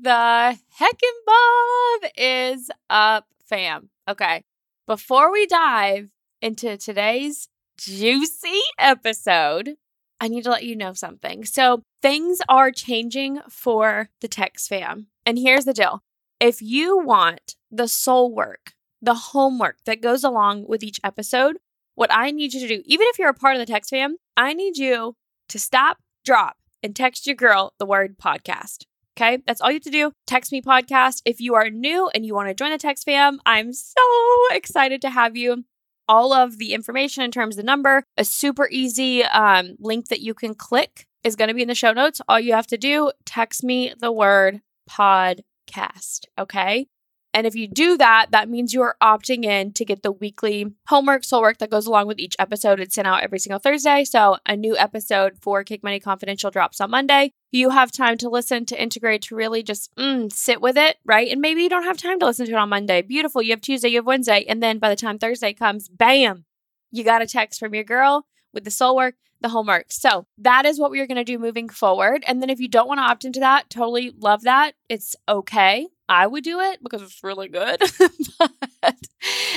the 0.00 0.58
heckin' 0.80 1.20
Bob 1.26 2.10
is 2.16 2.70
up, 2.88 3.26
fam. 3.44 3.90
Okay. 4.08 4.44
Before 4.86 5.30
we 5.30 5.46
dive 5.46 6.08
into 6.40 6.76
today's 6.76 7.48
juicy 7.76 8.60
episode, 8.78 9.76
I 10.20 10.28
need 10.28 10.44
to 10.44 10.50
let 10.50 10.64
you 10.64 10.76
know 10.76 10.92
something. 10.92 11.44
So, 11.44 11.82
things 12.00 12.40
are 12.48 12.70
changing 12.70 13.40
for 13.48 14.08
the 14.20 14.28
text 14.28 14.68
fam. 14.68 15.08
And 15.26 15.38
here's 15.38 15.64
the 15.64 15.72
deal 15.72 16.02
if 16.40 16.62
you 16.62 16.98
want 16.98 17.56
the 17.70 17.88
soul 17.88 18.34
work, 18.34 18.72
the 19.00 19.14
homework 19.14 19.78
that 19.84 20.00
goes 20.00 20.24
along 20.24 20.66
with 20.66 20.82
each 20.82 21.00
episode, 21.04 21.58
what 21.94 22.12
I 22.12 22.30
need 22.30 22.54
you 22.54 22.60
to 22.60 22.68
do, 22.68 22.82
even 22.86 23.06
if 23.10 23.18
you're 23.18 23.28
a 23.28 23.34
part 23.34 23.56
of 23.56 23.60
the 23.60 23.72
text 23.72 23.90
fam, 23.90 24.16
I 24.36 24.54
need 24.54 24.78
you 24.78 25.16
to 25.48 25.58
stop, 25.58 25.98
drop, 26.24 26.56
and 26.82 26.96
text 26.96 27.26
your 27.26 27.36
girl 27.36 27.74
the 27.78 27.86
word 27.86 28.18
podcast. 28.18 28.84
Okay, 29.16 29.42
that's 29.46 29.60
all 29.60 29.70
you 29.70 29.76
have 29.76 29.82
to 29.82 29.90
do. 29.90 30.12
Text 30.26 30.52
me 30.52 30.62
podcast. 30.62 31.20
If 31.24 31.40
you 31.40 31.54
are 31.54 31.68
new 31.68 32.08
and 32.14 32.24
you 32.24 32.34
want 32.34 32.48
to 32.48 32.54
join 32.54 32.70
the 32.70 32.78
text 32.78 33.04
fam, 33.04 33.40
I'm 33.44 33.72
so 33.72 34.02
excited 34.50 35.02
to 35.02 35.10
have 35.10 35.36
you. 35.36 35.64
All 36.08 36.32
of 36.32 36.58
the 36.58 36.72
information 36.72 37.22
in 37.22 37.30
terms 37.30 37.56
of 37.56 37.62
the 37.62 37.66
number, 37.66 38.04
a 38.16 38.24
super 38.24 38.68
easy 38.70 39.22
um, 39.24 39.76
link 39.78 40.08
that 40.08 40.20
you 40.20 40.34
can 40.34 40.54
click 40.54 41.06
is 41.22 41.36
going 41.36 41.48
to 41.48 41.54
be 41.54 41.62
in 41.62 41.68
the 41.68 41.74
show 41.74 41.92
notes. 41.92 42.20
All 42.28 42.40
you 42.40 42.54
have 42.54 42.66
to 42.68 42.78
do, 42.78 43.12
text 43.24 43.62
me 43.62 43.92
the 43.98 44.10
word 44.10 44.62
podcast. 44.90 46.24
Okay. 46.38 46.86
And 47.34 47.46
if 47.46 47.54
you 47.54 47.66
do 47.66 47.96
that, 47.96 48.26
that 48.30 48.48
means 48.48 48.74
you 48.74 48.82
are 48.82 48.96
opting 49.02 49.44
in 49.44 49.72
to 49.72 49.84
get 49.84 50.02
the 50.02 50.12
weekly 50.12 50.66
homework, 50.88 51.24
soul 51.24 51.42
work 51.42 51.58
that 51.58 51.70
goes 51.70 51.86
along 51.86 52.06
with 52.06 52.18
each 52.18 52.36
episode. 52.38 52.78
It's 52.78 52.94
sent 52.94 53.06
out 53.06 53.22
every 53.22 53.38
single 53.38 53.58
Thursday. 53.58 54.04
So 54.04 54.36
a 54.44 54.56
new 54.56 54.76
episode 54.76 55.38
for 55.40 55.64
Cake 55.64 55.82
Money 55.82 55.98
Confidential 55.98 56.50
drops 56.50 56.80
on 56.80 56.90
Monday. 56.90 57.32
You 57.50 57.70
have 57.70 57.90
time 57.90 58.18
to 58.18 58.28
listen, 58.28 58.66
to 58.66 58.80
integrate, 58.80 59.22
to 59.22 59.36
really 59.36 59.62
just 59.62 59.94
mm, 59.96 60.30
sit 60.32 60.60
with 60.60 60.76
it, 60.76 60.98
right? 61.04 61.28
And 61.30 61.40
maybe 61.40 61.62
you 61.62 61.70
don't 61.70 61.84
have 61.84 61.96
time 61.96 62.18
to 62.20 62.26
listen 62.26 62.46
to 62.46 62.52
it 62.52 62.58
on 62.58 62.68
Monday. 62.68 63.02
Beautiful. 63.02 63.42
You 63.42 63.50
have 63.52 63.60
Tuesday, 63.60 63.88
you 63.88 63.96
have 63.96 64.06
Wednesday. 64.06 64.44
And 64.46 64.62
then 64.62 64.78
by 64.78 64.90
the 64.90 64.96
time 64.96 65.18
Thursday 65.18 65.52
comes, 65.54 65.88
bam, 65.88 66.44
you 66.90 67.04
got 67.04 67.22
a 67.22 67.26
text 67.26 67.60
from 67.60 67.74
your 67.74 67.84
girl 67.84 68.26
with 68.52 68.64
the 68.64 68.70
soul 68.70 68.94
work, 68.94 69.14
the 69.40 69.48
homework. 69.48 69.86
So 69.88 70.26
that 70.38 70.66
is 70.66 70.78
what 70.78 70.90
we 70.90 71.00
are 71.00 71.06
going 71.06 71.16
to 71.16 71.24
do 71.24 71.38
moving 71.38 71.68
forward. 71.68 72.24
And 72.26 72.42
then 72.42 72.50
if 72.50 72.60
you 72.60 72.68
don't 72.68 72.88
want 72.88 72.98
to 72.98 73.04
opt 73.04 73.24
into 73.24 73.40
that, 73.40 73.70
totally 73.70 74.12
love 74.18 74.42
that. 74.42 74.74
It's 74.88 75.16
okay. 75.28 75.88
I 76.08 76.26
would 76.26 76.44
do 76.44 76.60
it 76.60 76.82
because 76.82 77.02
it's 77.02 77.22
really 77.22 77.48
good. 77.48 77.80
but 78.80 78.96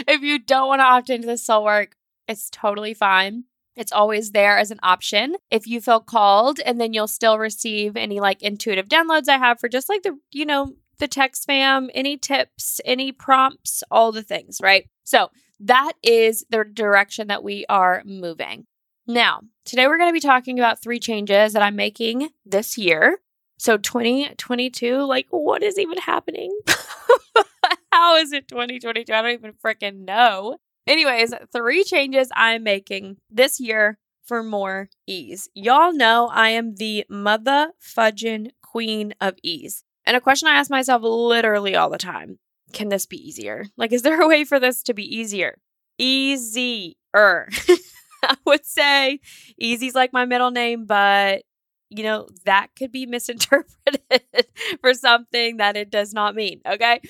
if 0.08 0.22
you 0.22 0.40
don't 0.40 0.68
want 0.68 0.80
to 0.80 0.86
opt 0.86 1.10
into 1.10 1.28
the 1.28 1.38
soul 1.38 1.64
work, 1.66 1.96
it's 2.28 2.50
totally 2.50 2.94
fine. 2.94 3.46
It's 3.76 3.92
always 3.92 4.32
there 4.32 4.58
as 4.58 4.72
an 4.72 4.80
option 4.82 5.36
if 5.52 5.68
you 5.68 5.82
feel 5.82 6.00
called, 6.00 6.60
and 6.66 6.80
then 6.80 6.94
you'll 6.94 7.08
still 7.08 7.38
receive 7.38 7.98
any 7.98 8.20
like 8.20 8.42
intuitive 8.42 8.88
downloads 8.88 9.28
I 9.28 9.38
have 9.38 9.60
for 9.60 9.68
just 9.68 9.90
like 9.90 10.04
the, 10.04 10.18
you 10.32 10.46
know, 10.46 10.74
the 10.98 11.08
text 11.08 11.46
fam, 11.46 11.90
any 11.94 12.18
tips, 12.18 12.80
any 12.86 13.12
prompts, 13.12 13.84
all 13.92 14.12
the 14.14 14.24
things, 14.24 14.60
right? 14.62 14.88
So 15.04 15.30
that 15.60 15.94
is 16.02 16.46
the 16.50 16.64
direction 16.64 17.28
that 17.28 17.44
we 17.44 17.66
are 17.68 18.02
moving. 18.06 18.66
Now, 19.08 19.42
today 19.66 19.88
we're 19.88 19.98
going 19.98 20.10
to 20.10 20.14
be 20.14 20.20
talking 20.20 20.58
about 20.58 20.82
three 20.82 21.00
changes 21.00 21.54
that 21.54 21.62
I'm 21.62 21.76
making 21.76 22.30
this 22.46 22.78
year. 22.78 23.20
So 23.58 23.78
2022, 23.78 24.98
like 25.04 25.28
what 25.30 25.64
is 25.64 25.80
even 25.80 25.98
happening? 25.98 26.58
How 27.92 28.18
is 28.18 28.34
it 28.34 28.48
2022? 28.48 29.14
I 29.14 29.22
don't 29.22 29.32
even 29.32 29.54
freaking 29.54 30.06
know. 30.06 30.58
Anyways, 30.88 31.34
three 31.52 31.84
changes 31.84 32.30
I'm 32.36 32.64
making 32.64 33.18
this 33.30 33.60
year 33.60 33.98
for 34.26 34.44
more 34.44 34.90
ease. 35.08 35.50
Y'all 35.54 35.94
know 35.94 36.30
I 36.32 36.50
am 36.50 36.76
the 36.76 37.06
mother 37.10 37.72
fudging 37.82 38.50
queen 38.62 39.14
of 39.22 39.36
ease. 39.42 39.84
And 40.06 40.16
a 40.18 40.22
question 40.22 40.48
I 40.48 40.56
ask 40.56 40.70
myself 40.70 41.02
literally 41.04 41.76
all 41.76 41.90
the 41.90 41.98
time 41.98 42.40
can 42.74 42.90
this 42.90 43.06
be 43.06 43.18
easier? 43.18 43.66
Like, 43.78 43.94
is 43.94 44.02
there 44.02 44.22
a 44.22 44.28
way 44.28 44.44
for 44.44 44.60
this 44.60 44.84
to 44.84 44.94
be 44.94 45.04
easier? 45.04 45.58
Easier. 45.98 46.96
I 47.14 48.36
would 48.46 48.66
say 48.66 49.20
easy's 49.58 49.96
like 49.96 50.12
my 50.12 50.26
middle 50.26 50.52
name, 50.52 50.86
but 50.86 51.44
you 51.90 52.04
know, 52.04 52.28
that 52.46 52.68
could 52.78 52.92
be 52.92 53.06
misinterpreted 53.06 54.48
for 54.82 54.94
something 54.94 55.58
that 55.58 55.78
it 55.78 55.90
does 55.90 56.14
not 56.14 56.36
mean. 56.36 56.62
Okay. 56.66 57.02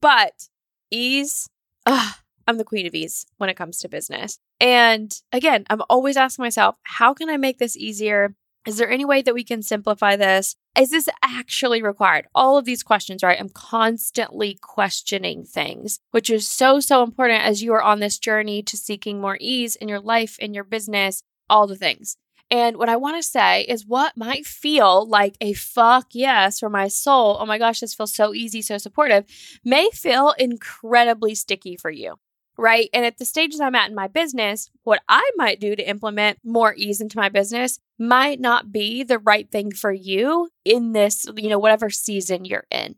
But 0.00 0.48
ease, 0.90 1.48
ugh, 1.86 2.14
I'm 2.46 2.58
the 2.58 2.64
queen 2.64 2.86
of 2.86 2.94
ease 2.94 3.26
when 3.38 3.50
it 3.50 3.56
comes 3.56 3.78
to 3.78 3.88
business. 3.88 4.38
And 4.60 5.12
again, 5.32 5.64
I'm 5.70 5.82
always 5.88 6.16
asking 6.16 6.44
myself, 6.44 6.76
how 6.82 7.14
can 7.14 7.30
I 7.30 7.36
make 7.36 7.58
this 7.58 7.76
easier? 7.76 8.34
Is 8.66 8.76
there 8.76 8.90
any 8.90 9.06
way 9.06 9.22
that 9.22 9.34
we 9.34 9.44
can 9.44 9.62
simplify 9.62 10.16
this? 10.16 10.54
Is 10.76 10.90
this 10.90 11.08
actually 11.22 11.82
required? 11.82 12.26
All 12.34 12.58
of 12.58 12.66
these 12.66 12.82
questions, 12.82 13.22
right? 13.22 13.40
I'm 13.40 13.48
constantly 13.48 14.58
questioning 14.60 15.44
things, 15.44 15.98
which 16.10 16.28
is 16.28 16.46
so, 16.46 16.78
so 16.78 17.02
important 17.02 17.42
as 17.42 17.62
you 17.62 17.72
are 17.72 17.82
on 17.82 18.00
this 18.00 18.18
journey 18.18 18.62
to 18.64 18.76
seeking 18.76 19.20
more 19.20 19.38
ease 19.40 19.76
in 19.76 19.88
your 19.88 20.00
life, 20.00 20.38
in 20.38 20.52
your 20.52 20.64
business, 20.64 21.22
all 21.48 21.66
the 21.66 21.76
things. 21.76 22.16
And 22.50 22.76
what 22.76 22.88
I 22.88 22.96
want 22.96 23.16
to 23.16 23.28
say 23.28 23.62
is 23.62 23.86
what 23.86 24.16
might 24.16 24.44
feel 24.44 25.06
like 25.08 25.36
a 25.40 25.52
fuck 25.52 26.08
yes 26.12 26.58
for 26.58 26.68
my 26.68 26.88
soul. 26.88 27.36
Oh 27.38 27.46
my 27.46 27.58
gosh, 27.58 27.80
this 27.80 27.94
feels 27.94 28.14
so 28.14 28.34
easy, 28.34 28.60
so 28.60 28.76
supportive, 28.76 29.24
may 29.64 29.88
feel 29.92 30.34
incredibly 30.38 31.34
sticky 31.34 31.76
for 31.76 31.90
you. 31.90 32.16
Right. 32.58 32.90
And 32.92 33.06
at 33.06 33.18
the 33.18 33.24
stages 33.24 33.60
I'm 33.60 33.74
at 33.74 33.88
in 33.88 33.94
my 33.94 34.08
business, 34.08 34.68
what 34.82 35.00
I 35.08 35.30
might 35.36 35.60
do 35.60 35.74
to 35.74 35.88
implement 35.88 36.38
more 36.44 36.74
ease 36.76 37.00
into 37.00 37.16
my 37.16 37.28
business 37.30 37.78
might 37.98 38.40
not 38.40 38.72
be 38.72 39.02
the 39.02 39.18
right 39.18 39.50
thing 39.50 39.70
for 39.72 39.92
you 39.92 40.50
in 40.64 40.92
this, 40.92 41.26
you 41.36 41.48
know, 41.48 41.58
whatever 41.58 41.88
season 41.88 42.44
you're 42.44 42.66
in. 42.70 42.96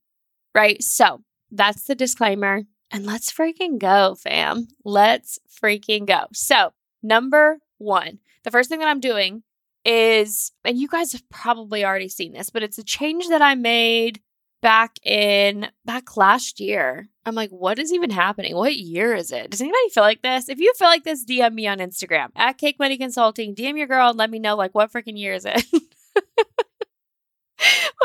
Right. 0.54 0.82
So 0.82 1.22
that's 1.50 1.84
the 1.84 1.94
disclaimer. 1.94 2.62
And 2.90 3.06
let's 3.06 3.32
freaking 3.32 3.78
go, 3.78 4.16
fam. 4.16 4.68
Let's 4.84 5.38
freaking 5.48 6.06
go. 6.06 6.26
So, 6.32 6.72
number 7.02 7.58
one, 7.82 8.18
the 8.44 8.50
first 8.50 8.68
thing 8.68 8.78
that 8.80 8.88
I'm 8.88 9.00
doing 9.00 9.42
is, 9.84 10.52
and 10.64 10.78
you 10.78 10.88
guys 10.88 11.12
have 11.12 11.28
probably 11.28 11.84
already 11.84 12.08
seen 12.08 12.32
this, 12.32 12.50
but 12.50 12.62
it's 12.62 12.78
a 12.78 12.84
change 12.84 13.28
that 13.28 13.42
I 13.42 13.54
made 13.54 14.20
back 14.62 14.96
in 15.04 15.68
back 15.84 16.16
last 16.16 16.60
year. 16.60 17.08
I'm 17.26 17.34
like, 17.34 17.50
what 17.50 17.78
is 17.78 17.92
even 17.92 18.10
happening? 18.10 18.56
What 18.56 18.76
year 18.76 19.14
is 19.14 19.30
it? 19.30 19.50
Does 19.50 19.60
anybody 19.60 19.90
feel 19.90 20.02
like 20.04 20.22
this? 20.22 20.48
If 20.48 20.58
you 20.58 20.72
feel 20.74 20.88
like 20.88 21.04
this, 21.04 21.24
DM 21.24 21.54
me 21.54 21.66
on 21.66 21.78
Instagram 21.78 22.28
at 22.36 22.58
Cake 22.58 22.78
Money 22.78 22.96
Consulting. 22.96 23.54
DM 23.54 23.76
your 23.76 23.86
girl 23.86 24.10
and 24.10 24.18
let 24.18 24.30
me 24.30 24.38
know 24.38 24.56
like 24.56 24.74
what 24.74 24.92
freaking 24.92 25.18
year 25.18 25.34
is 25.34 25.44
it? 25.44 25.64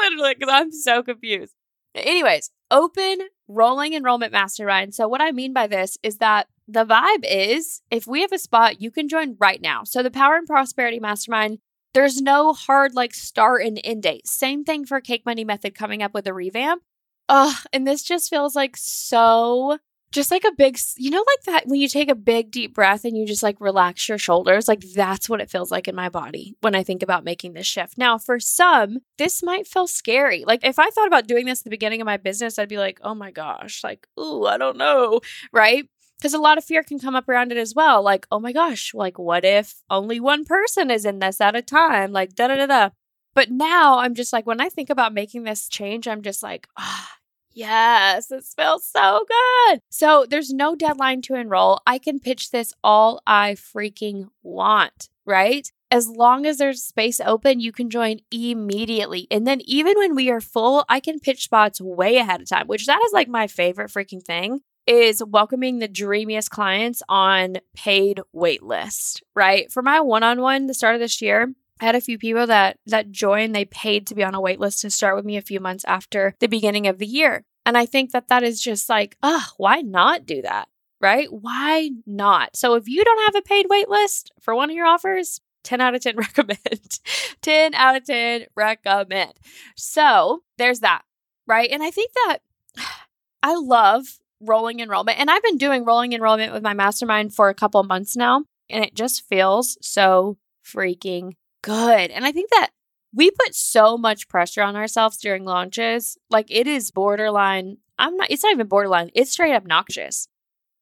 Literally, 0.01 0.35
because 0.37 0.53
I'm 0.53 0.71
so 0.71 1.01
confused. 1.03 1.53
Anyways, 1.95 2.51
open 2.69 3.19
rolling 3.47 3.93
enrollment 3.93 4.33
mastermind. 4.33 4.93
So 4.93 5.07
what 5.07 5.21
I 5.21 5.31
mean 5.31 5.53
by 5.53 5.67
this 5.67 5.97
is 6.03 6.17
that 6.17 6.47
the 6.67 6.85
vibe 6.85 7.23
is 7.23 7.81
if 7.89 8.05
we 8.07 8.21
have 8.21 8.31
a 8.31 8.37
spot, 8.37 8.81
you 8.81 8.91
can 8.91 9.07
join 9.07 9.35
right 9.39 9.61
now. 9.61 9.83
So 9.83 10.03
the 10.03 10.11
Power 10.11 10.35
and 10.35 10.47
Prosperity 10.47 10.99
Mastermind, 10.99 11.59
there's 11.93 12.21
no 12.21 12.53
hard 12.53 12.93
like 12.93 13.13
start 13.13 13.63
and 13.63 13.79
end 13.83 14.03
date. 14.03 14.27
Same 14.27 14.63
thing 14.63 14.85
for 14.85 14.99
Cake 14.99 15.25
Money 15.25 15.45
Method 15.45 15.75
coming 15.75 16.03
up 16.03 16.13
with 16.13 16.27
a 16.27 16.33
revamp. 16.33 16.83
Ugh, 17.29 17.55
and 17.73 17.87
this 17.87 18.03
just 18.03 18.29
feels 18.29 18.55
like 18.55 18.75
so 18.77 19.77
just 20.11 20.31
like 20.31 20.45
a 20.45 20.53
big, 20.57 20.79
you 20.95 21.09
know, 21.09 21.23
like 21.27 21.43
that 21.45 21.67
when 21.67 21.79
you 21.79 21.87
take 21.87 22.09
a 22.09 22.15
big 22.15 22.49
deep 22.49 22.73
breath 22.73 23.03
and 23.03 23.17
you 23.17 23.25
just 23.25 23.43
like 23.43 23.59
relax 23.59 24.07
your 24.07 24.17
shoulders, 24.17 24.67
like 24.67 24.81
that's 24.95 25.27
what 25.27 25.41
it 25.41 25.49
feels 25.49 25.69
like 25.69 25.87
in 25.87 25.95
my 25.95 26.07
body 26.07 26.55
when 26.61 26.75
I 26.75 26.83
think 26.83 27.03
about 27.03 27.25
making 27.25 27.53
this 27.53 27.67
shift. 27.67 27.97
Now, 27.97 28.17
for 28.17 28.39
some, 28.39 28.99
this 29.17 29.43
might 29.43 29.67
feel 29.67 29.85
scary. 29.85 30.45
Like 30.47 30.63
if 30.63 30.79
I 30.79 30.89
thought 30.89 31.07
about 31.07 31.27
doing 31.27 31.45
this 31.45 31.59
at 31.59 31.63
the 31.65 31.69
beginning 31.69 31.99
of 31.99 32.05
my 32.05 32.17
business, 32.17 32.57
I'd 32.57 32.69
be 32.69 32.77
like, 32.77 32.99
oh 33.03 33.15
my 33.15 33.31
gosh, 33.31 33.83
like, 33.83 34.07
ooh, 34.19 34.45
I 34.45 34.57
don't 34.57 34.77
know. 34.77 35.19
Right 35.51 35.89
because 36.17 36.33
a 36.33 36.39
lot 36.39 36.57
of 36.57 36.63
fear 36.65 36.83
can 36.83 36.99
come 36.99 37.15
up 37.15 37.29
around 37.29 37.51
it 37.51 37.57
as 37.57 37.75
well. 37.75 38.01
Like, 38.01 38.27
oh 38.31 38.39
my 38.39 38.51
gosh, 38.51 38.93
like, 38.93 39.19
what 39.19 39.45
if 39.45 39.81
only 39.89 40.19
one 40.19 40.45
person 40.45 40.89
is 40.91 41.05
in 41.05 41.19
this 41.19 41.41
at 41.41 41.55
a 41.55 41.61
time? 41.61 42.11
Like, 42.11 42.35
da 42.35 42.47
da 42.47 42.55
da 42.55 42.65
da. 42.65 42.89
But 43.35 43.51
now 43.51 43.99
I'm 43.99 44.15
just 44.15 44.33
like, 44.33 44.47
when 44.47 44.61
I 44.61 44.69
think 44.69 44.89
about 44.89 45.13
making 45.13 45.43
this 45.43 45.69
change, 45.69 46.07
I'm 46.07 46.23
just 46.23 46.41
like, 46.41 46.67
ah, 46.77 47.09
oh, 47.11 47.17
Yes, 47.57 48.27
this 48.27 48.53
feels 48.53 48.85
so 48.85 49.25
good. 49.27 49.81
So 49.89 50.27
there's 50.29 50.53
no 50.53 50.75
deadline 50.75 51.23
to 51.23 51.33
enroll. 51.33 51.79
I 51.87 51.97
can 51.97 52.19
pitch 52.19 52.51
this 52.51 52.71
all 52.83 53.19
I 53.25 53.53
freaking 53.53 54.29
want, 54.43 55.09
right? 55.25 55.67
As 55.89 56.07
long 56.07 56.45
as 56.45 56.59
there's 56.59 56.83
space 56.83 57.19
open, 57.19 57.59
you 57.59 57.71
can 57.71 57.89
join 57.89 58.19
immediately. 58.29 59.25
And 59.31 59.47
then 59.47 59.61
even 59.65 59.95
when 59.97 60.13
we 60.13 60.29
are 60.29 60.39
full, 60.39 60.85
I 60.87 60.99
can 60.99 61.19
pitch 61.19 61.45
spots 61.45 61.81
way 61.81 62.17
ahead 62.17 62.41
of 62.41 62.47
time, 62.47 62.67
which 62.67 62.85
that 62.85 63.01
is 63.03 63.11
like 63.11 63.27
my 63.27 63.47
favorite 63.47 63.89
freaking 63.89 64.21
thing 64.21 64.59
is 64.87 65.23
welcoming 65.23 65.79
the 65.79 65.87
dreamiest 65.87 66.49
clients 66.49 67.03
on 67.09 67.57
paid 67.75 68.21
waitlist, 68.33 69.21
right? 69.35 69.71
For 69.71 69.83
my 69.83 69.99
one-on-one 69.99 70.67
the 70.67 70.73
start 70.73 70.95
of 70.95 71.01
this 71.01 71.21
year, 71.21 71.53
I 71.79 71.85
had 71.85 71.95
a 71.95 72.01
few 72.01 72.17
people 72.17 72.47
that 72.47 72.79
that 72.87 73.11
joined. 73.11 73.53
They 73.53 73.65
paid 73.65 74.07
to 74.07 74.15
be 74.15 74.23
on 74.23 74.33
a 74.33 74.41
wait 74.41 74.59
list 74.59 74.81
to 74.81 74.89
start 74.89 75.15
with 75.15 75.25
me 75.25 75.37
a 75.37 75.41
few 75.41 75.59
months 75.59 75.85
after 75.85 76.35
the 76.39 76.47
beginning 76.47 76.87
of 76.87 76.97
the 76.97 77.05
year. 77.05 77.43
And 77.65 77.77
I 77.77 77.85
think 77.85 78.11
that 78.11 78.29
that 78.29 78.43
is 78.43 78.61
just 78.61 78.89
like, 78.89 79.17
oh, 79.21 79.45
why 79.57 79.81
not 79.81 80.25
do 80.25 80.41
that? 80.41 80.69
Right? 80.99 81.27
Why 81.31 81.91
not? 82.05 82.55
So 82.55 82.73
if 82.75 82.87
you 82.87 83.03
don't 83.03 83.25
have 83.25 83.35
a 83.35 83.45
paid 83.45 83.67
wait 83.69 83.89
list 83.89 84.31
for 84.41 84.55
one 84.55 84.69
of 84.69 84.75
your 84.75 84.87
offers, 84.87 85.41
10 85.63 85.81
out 85.81 85.93
of 85.93 86.01
10 86.01 86.15
recommend. 86.17 86.99
10 87.41 87.75
out 87.75 87.95
of 87.95 88.05
10 88.05 88.45
recommend. 88.55 89.33
So 89.75 90.43
there's 90.57 90.79
that. 90.79 91.03
Right. 91.45 91.69
And 91.69 91.83
I 91.83 91.91
think 91.91 92.11
that 92.13 92.39
I 93.43 93.55
love 93.55 94.19
rolling 94.39 94.79
enrollment. 94.79 95.19
And 95.19 95.29
I've 95.29 95.43
been 95.43 95.57
doing 95.57 95.85
rolling 95.85 96.13
enrollment 96.13 96.53
with 96.53 96.63
my 96.63 96.73
mastermind 96.73 97.33
for 97.33 97.49
a 97.49 97.53
couple 97.55 97.81
months 97.83 98.15
now. 98.15 98.43
And 98.69 98.83
it 98.83 98.95
just 98.95 99.27
feels 99.27 99.77
so 99.81 100.37
freaking 100.65 101.33
good. 101.61 102.11
And 102.11 102.25
I 102.25 102.31
think 102.31 102.49
that 102.51 102.69
we 103.13 103.31
put 103.31 103.55
so 103.55 103.97
much 103.97 104.27
pressure 104.27 104.61
on 104.61 104.75
ourselves 104.75 105.17
during 105.17 105.45
launches. 105.45 106.17
Like 106.29 106.47
it 106.49 106.67
is 106.67 106.91
borderline, 106.91 107.77
I'm 107.97 108.15
not, 108.17 108.29
it's 108.29 108.43
not 108.43 108.51
even 108.51 108.67
borderline, 108.67 109.11
it's 109.15 109.31
straight 109.31 109.55
obnoxious, 109.55 110.27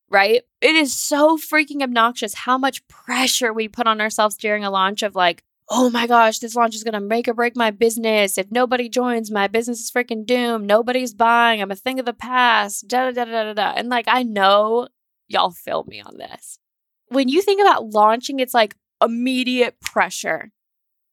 right? 0.09 0.41
It 0.61 0.75
is 0.75 0.97
so 0.97 1.37
freaking 1.37 1.81
obnoxious 1.81 2.33
how 2.33 2.57
much 2.57 2.85
pressure 2.87 3.53
we 3.53 3.67
put 3.67 3.87
on 3.87 4.01
ourselves 4.01 4.35
during 4.35 4.63
a 4.63 4.71
launch 4.71 5.03
of 5.03 5.15
like, 5.15 5.43
oh 5.69 5.89
my 5.89 6.07
gosh, 6.07 6.39
this 6.39 6.55
launch 6.55 6.75
is 6.75 6.83
going 6.83 6.93
to 6.93 6.99
make 6.99 7.27
or 7.27 7.33
break 7.33 7.55
my 7.55 7.71
business. 7.71 8.37
If 8.37 8.51
nobody 8.51 8.87
joins, 8.87 9.31
my 9.31 9.47
business 9.47 9.81
is 9.81 9.91
freaking 9.91 10.25
doomed. 10.25 10.67
Nobody's 10.67 11.13
buying. 11.13 11.61
I'm 11.61 11.71
a 11.71 11.75
thing 11.75 11.99
of 11.99 12.05
the 12.05 12.13
past. 12.13 12.87
Da 12.87 13.11
da 13.11 13.11
da 13.11 13.25
da 13.25 13.43
da 13.45 13.53
da. 13.53 13.73
And 13.75 13.89
like, 13.89 14.05
I 14.07 14.23
know 14.23 14.87
y'all 15.27 15.51
feel 15.51 15.83
me 15.85 16.01
on 16.01 16.17
this. 16.17 16.59
When 17.07 17.29
you 17.29 17.41
think 17.41 17.61
about 17.61 17.89
launching, 17.89 18.39
it's 18.39 18.53
like 18.53 18.75
immediate 19.01 19.79
pressure 19.81 20.51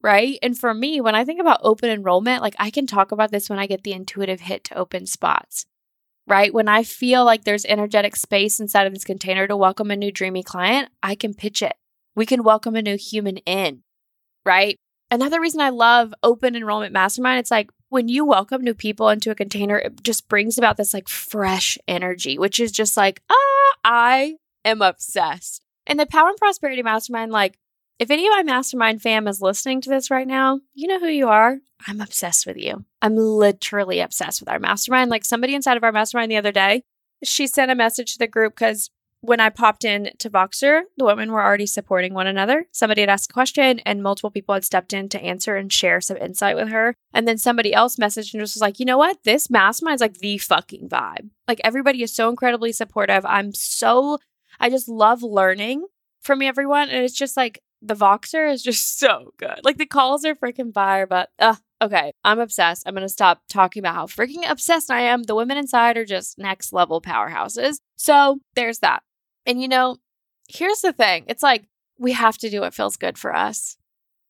right? 0.03 0.39
And 0.43 0.59
for 0.59 0.75
me, 0.75 1.01
when 1.01 1.15
I 1.15 1.25
think 1.25 1.41
about 1.41 1.61
open 1.63 1.89
enrollment, 1.89 2.43
like 2.43 2.57
I 2.59 2.71
can 2.71 2.87
talk 2.87 3.13
about 3.13 3.31
this 3.31 3.49
when 3.49 3.59
I 3.59 3.67
get 3.67 3.85
the 3.85 3.93
intuitive 3.93 4.41
hit 4.41 4.65
to 4.65 4.75
open 4.75 5.07
spots, 5.07 5.67
right? 6.27 6.53
When 6.53 6.69
I 6.69 6.83
feel 6.83 7.25
like 7.25 7.45
there's 7.45 7.65
energetic 7.65 8.17
space 8.17 8.59
inside 8.61 8.87
of 8.87 8.93
this 8.93 9.05
container 9.05 9.47
to 9.47 9.57
welcome 9.57 9.91
a 9.91 9.97
new 9.97 10.11
dreamy 10.11 10.43
client, 10.43 10.91
I 11.03 11.15
can 11.15 11.35
pitch 11.35 11.63
it. 11.63 11.75
We 12.15 12.27
can 12.27 12.43
welcome 12.43 12.77
a 12.77 12.83
new 12.83 12.97
human 12.97 13.39
in, 13.39 13.85
right? 14.45 14.79
Another 15.11 15.41
reason 15.41 15.61
I 15.61 15.69
love 15.69 16.15
open 16.23 16.57
enrollment 16.57 16.93
mastermind, 16.93 17.41
it's 17.41 17.51
like 17.51 17.71
when 17.91 18.09
you 18.09 18.25
welcome 18.25 18.63
new 18.63 18.75
people 18.75 19.11
into 19.11 19.31
a 19.31 19.35
container, 19.35 19.77
it 19.79 20.03
just 20.03 20.29
brings 20.29 20.57
about 20.57 20.79
this 20.79 20.95
like 20.95 21.09
fresh 21.09 21.77
energy, 21.87 22.39
which 22.39 22.59
is 22.59 22.73
just 22.73 22.97
like, 22.97 23.21
ah, 23.31 23.75
I 23.85 24.37
am 24.65 24.81
obsessed. 24.81 25.63
And 25.87 26.01
the 26.01 26.07
Power 26.07 26.29
and 26.29 26.39
Prosperity 26.39 26.83
Mastermind, 26.83 27.33
like 27.33 27.59
if 27.99 28.11
any 28.11 28.27
of 28.27 28.33
my 28.33 28.43
mastermind 28.43 29.03
fam 29.03 29.29
is 29.29 29.43
listening 29.43 29.81
to 29.83 29.91
this 29.91 30.11
right 30.11 30.27
now, 30.27 30.61
you 30.75 30.89
know 30.89 30.99
who 30.99 31.07
you 31.07 31.29
are. 31.29 31.59
I'm 31.87 32.01
obsessed 32.01 32.47
with 32.47 32.57
you. 32.57 32.85
I'm 33.01 33.17
literally 33.17 34.01
obsessed 34.01 34.41
with 34.41 34.49
our 34.49 34.59
mastermind. 34.59 35.11
Like 35.11 35.25
somebody 35.25 35.55
inside 35.55 35.77
of 35.77 35.85
our 35.85 35.93
mastermind 35.93 36.31
the 36.31 36.37
other 36.37 36.53
day, 36.53 36.83
she 37.23 37.47
sent 37.47 37.71
a 37.71 37.77
message 37.77 38.15
to 38.15 38.19
the 38.19 38.27
group 38.27 38.55
because 38.55 38.91
when 39.23 39.39
I 39.39 39.51
popped 39.51 39.85
in 39.85 40.11
to 40.19 40.29
Voxer, 40.29 40.83
the 40.97 41.05
women 41.05 41.31
were 41.31 41.43
already 41.43 41.65
supporting 41.65 42.13
one 42.13 42.27
another. 42.27 42.67
Somebody 42.73 43.03
had 43.03 43.09
asked 43.09 43.31
a 43.31 43.33
question 43.33 43.79
and 43.81 44.03
multiple 44.03 44.33
people 44.33 44.53
had 44.53 44.65
stepped 44.65 44.93
in 44.93 45.09
to 45.11 45.23
answer 45.23 45.55
and 45.55 45.73
share 45.73 46.01
some 46.01 46.17
insight 46.17 46.57
with 46.57 46.69
her. 46.71 46.97
And 47.15 47.27
then 47.27 47.39
somebody 47.39 47.73
else 47.73 47.97
messaged 47.97 48.35
and 48.35 48.43
just 48.43 48.57
was 48.57 48.61
like, 48.61 48.81
you 48.81 48.85
know 48.85 48.99
what? 48.99 49.23
This 49.23 49.49
mastermind 49.49 49.95
is 49.95 50.01
like 50.01 50.19
the 50.19 50.39
fucking 50.39 50.89
vibe. 50.89 51.31
Like 51.47 51.61
everybody 51.63 52.03
is 52.03 52.13
so 52.13 52.29
incredibly 52.31 52.73
supportive. 52.73 53.25
I'm 53.25 53.55
so, 53.55 54.19
I 54.59 54.69
just 54.69 54.89
love 54.89 55.23
learning 55.23 55.87
from 56.21 56.43
everyone. 56.43 56.91
And 56.91 57.05
it's 57.05 57.17
just 57.17 57.37
like, 57.37 57.63
the 57.81 57.95
Voxer 57.95 58.53
is 58.53 58.63
just 58.63 58.99
so 58.99 59.35
good. 59.37 59.61
Like 59.63 59.79
the 59.79 59.87
calls 59.87 60.25
are 60.25 60.35
freaking 60.35 60.75
fire, 60.75 61.07
but 61.07 61.31
uh, 61.39 61.57
okay, 61.81 62.13
I'm 62.25 62.41
obsessed. 62.41 62.85
I'm 62.87 62.95
gonna 62.95 63.09
stop 63.09 63.43
talking 63.49 63.81
about 63.81 63.95
how 63.95 64.07
freaking 64.07 64.49
obsessed 64.49 64.91
I 64.91 65.01
am. 65.01 65.25
The 65.25 65.35
women 65.35 65.57
inside 65.57 65.97
are 65.97 66.05
just 66.05 66.39
next 66.39 66.73
level 66.73 67.01
powerhouses. 67.01 67.77
So 67.97 68.39
there's 68.55 68.81
that. 68.81 69.03
And 69.47 69.61
you 69.61 69.69
know, 69.69 69.99
here's 70.49 70.81
the 70.81 70.93
thing 70.93 71.25
it's 71.29 71.43
like 71.43 71.67
we 71.99 72.13
have 72.13 72.39
to 72.39 72.51
do 72.51 72.61
what 72.61 72.75
feels 72.75 72.97
good 72.97 73.19
for 73.19 73.35
us. 73.35 73.77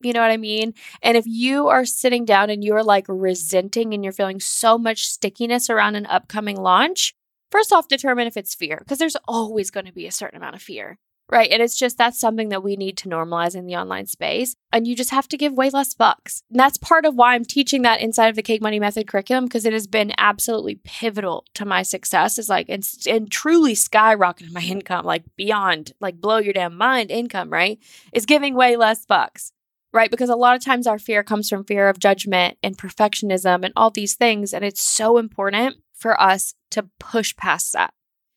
You 0.00 0.12
know 0.12 0.20
what 0.20 0.30
I 0.30 0.36
mean? 0.36 0.74
And 1.00 1.16
if 1.16 1.26
you 1.26 1.68
are 1.68 1.84
sitting 1.84 2.24
down 2.24 2.50
and 2.50 2.64
you're 2.64 2.82
like 2.82 3.06
resenting 3.08 3.94
and 3.94 4.02
you're 4.02 4.12
feeling 4.12 4.40
so 4.40 4.76
much 4.76 5.06
stickiness 5.06 5.70
around 5.70 5.94
an 5.94 6.06
upcoming 6.06 6.56
launch, 6.60 7.14
first 7.50 7.72
off, 7.72 7.86
determine 7.86 8.26
if 8.26 8.36
it's 8.36 8.54
fear, 8.54 8.78
because 8.78 8.98
there's 8.98 9.16
always 9.28 9.70
going 9.70 9.86
to 9.86 9.92
be 9.92 10.06
a 10.06 10.12
certain 10.12 10.38
amount 10.38 10.56
of 10.56 10.62
fear. 10.62 10.98
Right. 11.30 11.50
And 11.50 11.62
it's 11.62 11.78
just 11.78 11.96
that's 11.96 12.20
something 12.20 12.50
that 12.50 12.62
we 12.62 12.76
need 12.76 12.98
to 12.98 13.08
normalize 13.08 13.54
in 13.54 13.64
the 13.64 13.76
online 13.76 14.06
space. 14.06 14.54
And 14.70 14.86
you 14.86 14.94
just 14.94 15.10
have 15.10 15.26
to 15.28 15.38
give 15.38 15.54
way 15.54 15.70
less 15.70 15.94
bucks. 15.94 16.42
And 16.50 16.60
that's 16.60 16.76
part 16.76 17.06
of 17.06 17.14
why 17.14 17.34
I'm 17.34 17.46
teaching 17.46 17.82
that 17.82 18.02
inside 18.02 18.28
of 18.28 18.36
the 18.36 18.42
Cake 18.42 18.60
Money 18.60 18.78
Method 18.78 19.06
curriculum 19.06 19.44
because 19.44 19.64
it 19.64 19.72
has 19.72 19.86
been 19.86 20.12
absolutely 20.18 20.80
pivotal 20.84 21.46
to 21.54 21.64
my 21.64 21.82
success. 21.82 22.38
Is 22.38 22.50
like 22.50 22.68
and, 22.68 22.86
and 23.08 23.30
truly 23.30 23.72
skyrocketing 23.74 24.52
my 24.52 24.60
income, 24.66 25.06
like 25.06 25.24
beyond 25.36 25.92
like 26.00 26.20
blow 26.20 26.36
your 26.36 26.52
damn 26.52 26.76
mind 26.76 27.10
income, 27.10 27.48
right? 27.48 27.78
Is 28.12 28.26
giving 28.26 28.54
way 28.54 28.76
less 28.76 29.06
bucks. 29.06 29.52
Right. 29.94 30.10
Because 30.10 30.30
a 30.30 30.36
lot 30.36 30.56
of 30.56 30.64
times 30.64 30.86
our 30.86 30.98
fear 30.98 31.22
comes 31.22 31.48
from 31.48 31.64
fear 31.64 31.88
of 31.88 31.98
judgment 31.98 32.58
and 32.62 32.76
perfectionism 32.76 33.64
and 33.64 33.72
all 33.76 33.90
these 33.90 34.14
things. 34.14 34.52
And 34.54 34.64
it's 34.64 34.80
so 34.82 35.18
important 35.18 35.76
for 35.94 36.20
us 36.20 36.54
to 36.72 36.88
push 36.98 37.36
past 37.36 37.72
that. 37.74 37.94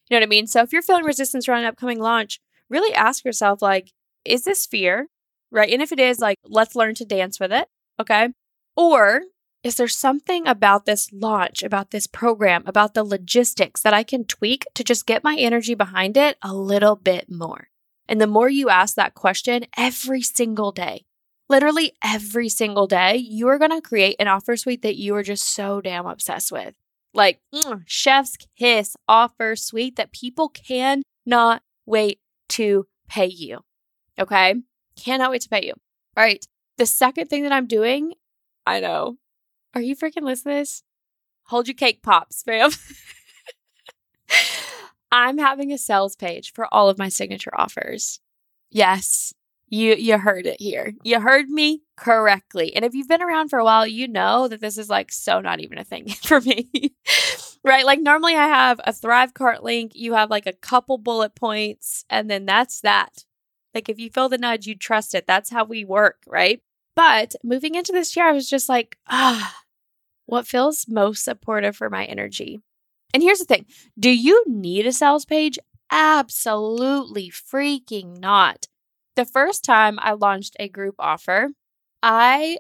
You 0.09 0.15
know 0.15 0.21
what 0.21 0.27
I 0.27 0.29
mean? 0.29 0.47
So 0.47 0.61
if 0.61 0.71
you're 0.71 0.81
feeling 0.81 1.03
resistance 1.03 1.49
around 1.49 1.61
an 1.61 1.65
upcoming 1.65 1.99
launch, 1.99 2.39
really 2.69 2.94
ask 2.94 3.23
yourself, 3.25 3.62
like, 3.62 3.91
is 4.23 4.44
this 4.44 4.65
fear? 4.65 5.07
Right. 5.51 5.71
And 5.71 5.81
if 5.81 5.91
it 5.91 6.00
is, 6.00 6.19
like, 6.19 6.38
let's 6.45 6.75
learn 6.75 6.95
to 6.95 7.06
dance 7.06 7.39
with 7.39 7.51
it. 7.51 7.67
Okay. 8.00 8.29
Or 8.75 9.21
is 9.63 9.77
there 9.77 9.88
something 9.88 10.47
about 10.47 10.85
this 10.85 11.09
launch, 11.12 11.63
about 11.63 11.91
this 11.91 12.07
program, 12.07 12.63
about 12.65 12.94
the 12.94 13.03
logistics 13.03 13.81
that 13.81 13.94
I 13.94 14.03
can 14.03 14.25
tweak 14.25 14.65
to 14.75 14.83
just 14.83 15.06
get 15.06 15.23
my 15.23 15.35
energy 15.38 15.73
behind 15.73 16.17
it 16.17 16.38
a 16.41 16.53
little 16.53 16.95
bit 16.95 17.31
more? 17.31 17.69
And 18.07 18.22
the 18.22 18.27
more 18.27 18.50
you 18.50 18.69
ask 18.69 18.95
that 18.95 19.15
question 19.15 19.65
every 19.75 20.22
single 20.22 20.72
day, 20.72 21.05
literally 21.50 21.93
every 22.03 22.50
single 22.50 22.86
day, 22.86 23.15
you 23.15 23.48
are 23.48 23.57
going 23.57 23.72
to 23.72 23.81
create 23.81 24.17
an 24.19 24.27
offer 24.27 24.55
suite 24.55 24.84
that 24.84 24.98
you 24.98 25.15
are 25.15 25.24
just 25.24 25.50
so 25.50 25.81
damn 25.81 26.05
obsessed 26.05 26.51
with. 26.51 26.75
Like, 27.13 27.39
mm, 27.53 27.81
chef's 27.86 28.38
kiss 28.60 28.95
offer 29.07 29.55
suite 29.55 29.95
that 29.95 30.12
people 30.12 30.50
cannot 30.50 31.63
wait 31.86 32.19
to 32.49 32.87
pay 33.07 33.27
you. 33.27 33.59
Okay. 34.19 34.55
Cannot 34.95 35.31
wait 35.31 35.41
to 35.41 35.49
pay 35.49 35.65
you. 35.65 35.73
All 36.17 36.23
right. 36.23 36.45
The 36.77 36.85
second 36.85 37.27
thing 37.27 37.43
that 37.43 37.51
I'm 37.51 37.67
doing, 37.67 38.13
I 38.65 38.79
know. 38.79 39.17
Are 39.73 39.81
you 39.81 39.95
freaking 39.95 40.23
listening 40.23 40.57
this? 40.57 40.83
Hold 41.47 41.67
your 41.67 41.75
cake 41.75 42.01
pops, 42.01 42.43
fam. 42.43 42.71
I'm 45.11 45.37
having 45.37 45.71
a 45.71 45.77
sales 45.77 46.15
page 46.15 46.53
for 46.53 46.73
all 46.73 46.89
of 46.89 46.97
my 46.97 47.09
signature 47.09 47.51
offers. 47.53 48.19
Yes, 48.71 49.33
you 49.67 49.95
you 49.95 50.17
heard 50.17 50.45
it 50.45 50.59
here. 50.59 50.93
You 51.03 51.21
heard 51.21 51.49
me 51.49 51.83
correctly. 51.95 52.75
And 52.75 52.83
if 52.83 52.93
you've 52.93 53.07
been 53.07 53.21
around 53.21 53.49
for 53.49 53.59
a 53.59 53.63
while, 53.63 53.87
you 53.87 54.07
know 54.07 54.47
that 54.47 54.59
this 54.59 54.77
is 54.77 54.89
like 54.89 55.11
so 55.11 55.39
not 55.39 55.59
even 55.59 55.77
a 55.77 55.83
thing 55.83 56.09
for 56.23 56.41
me 56.41 56.93
right? 57.65 57.86
Like 57.86 58.00
normally 58.00 58.36
I 58.36 58.48
have 58.48 58.79
a 58.84 58.91
Thrivecart 58.91 59.63
link, 59.63 59.93
you 59.95 60.13
have 60.13 60.29
like 60.29 60.45
a 60.45 60.53
couple 60.53 60.98
bullet 60.98 61.36
points, 61.36 62.05
and 62.10 62.29
then 62.29 62.45
that's 62.45 62.81
that. 62.81 63.25
Like 63.74 63.89
if 63.89 64.00
you 64.00 64.10
feel 64.10 64.29
the 64.29 64.38
nudge, 64.38 64.67
you 64.67 64.75
trust 64.75 65.13
it. 65.15 65.27
That's 65.27 65.50
how 65.50 65.65
we 65.65 65.84
work, 65.84 66.24
right? 66.27 66.62
But 66.95 67.36
moving 67.43 67.75
into 67.75 67.91
this 67.91 68.15
year, 68.15 68.29
I 68.29 68.31
was 68.31 68.50
just 68.50 68.69
like, 68.69 68.98
ah, 69.10 69.53
what 70.27 70.48
feels 70.48 70.86
most 70.88 71.24
supportive 71.24 71.75
for 71.75 71.89
my 71.89 72.05
energy? 72.05 72.62
And 73.13 73.24
here's 73.24 73.39
the 73.39 73.45
thing 73.45 73.65
do 74.00 74.10
you 74.10 74.43
need 74.48 74.86
a 74.86 74.91
sales 74.91 75.25
page? 75.25 75.57
Absolutely 75.91 77.29
freaking 77.29 78.19
not. 78.19 78.67
The 79.15 79.25
first 79.25 79.63
time 79.63 79.98
I 80.01 80.12
launched 80.13 80.55
a 80.60 80.67
group 80.67 80.95
offer, 81.00 81.50
I, 82.03 82.57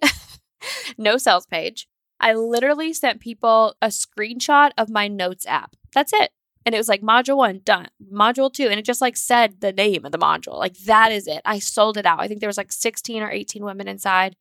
no 0.97 1.17
sales 1.17 1.45
page, 1.45 1.87
I 2.19 2.33
literally 2.33 2.93
sent 2.93 3.19
people 3.19 3.75
a 3.81 3.87
screenshot 3.87 4.71
of 4.77 4.89
my 4.89 5.07
notes 5.07 5.45
app. 5.45 5.75
That's 5.93 6.13
it. 6.13 6.31
And 6.65 6.73
it 6.73 6.79
was 6.79 6.89
like 6.89 7.01
module 7.01 7.37
one, 7.37 7.61
done. 7.63 7.89
Module 8.11 8.51
two. 8.51 8.67
And 8.67 8.79
it 8.79 8.85
just 8.85 9.01
like 9.01 9.17
said 9.17 9.61
the 9.61 9.71
name 9.71 10.03
of 10.05 10.11
the 10.11 10.17
module. 10.17 10.57
Like 10.57 10.77
that 10.85 11.11
is 11.11 11.27
it. 11.27 11.41
I 11.45 11.59
sold 11.59 11.97
it 11.97 12.05
out. 12.05 12.19
I 12.19 12.27
think 12.27 12.39
there 12.39 12.49
was 12.49 12.57
like 12.57 12.71
16 12.71 13.21
or 13.21 13.29
18 13.29 13.63
women 13.63 13.87
inside. 13.87 14.35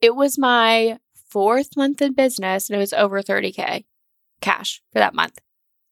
It 0.00 0.14
was 0.14 0.38
my 0.38 0.98
fourth 1.28 1.76
month 1.76 2.00
in 2.00 2.14
business 2.14 2.68
and 2.70 2.76
it 2.76 2.80
was 2.80 2.92
over 2.94 3.22
30K. 3.22 3.84
cash 4.40 4.80
for 4.92 4.98
that 4.98 5.14
month. 5.14 5.38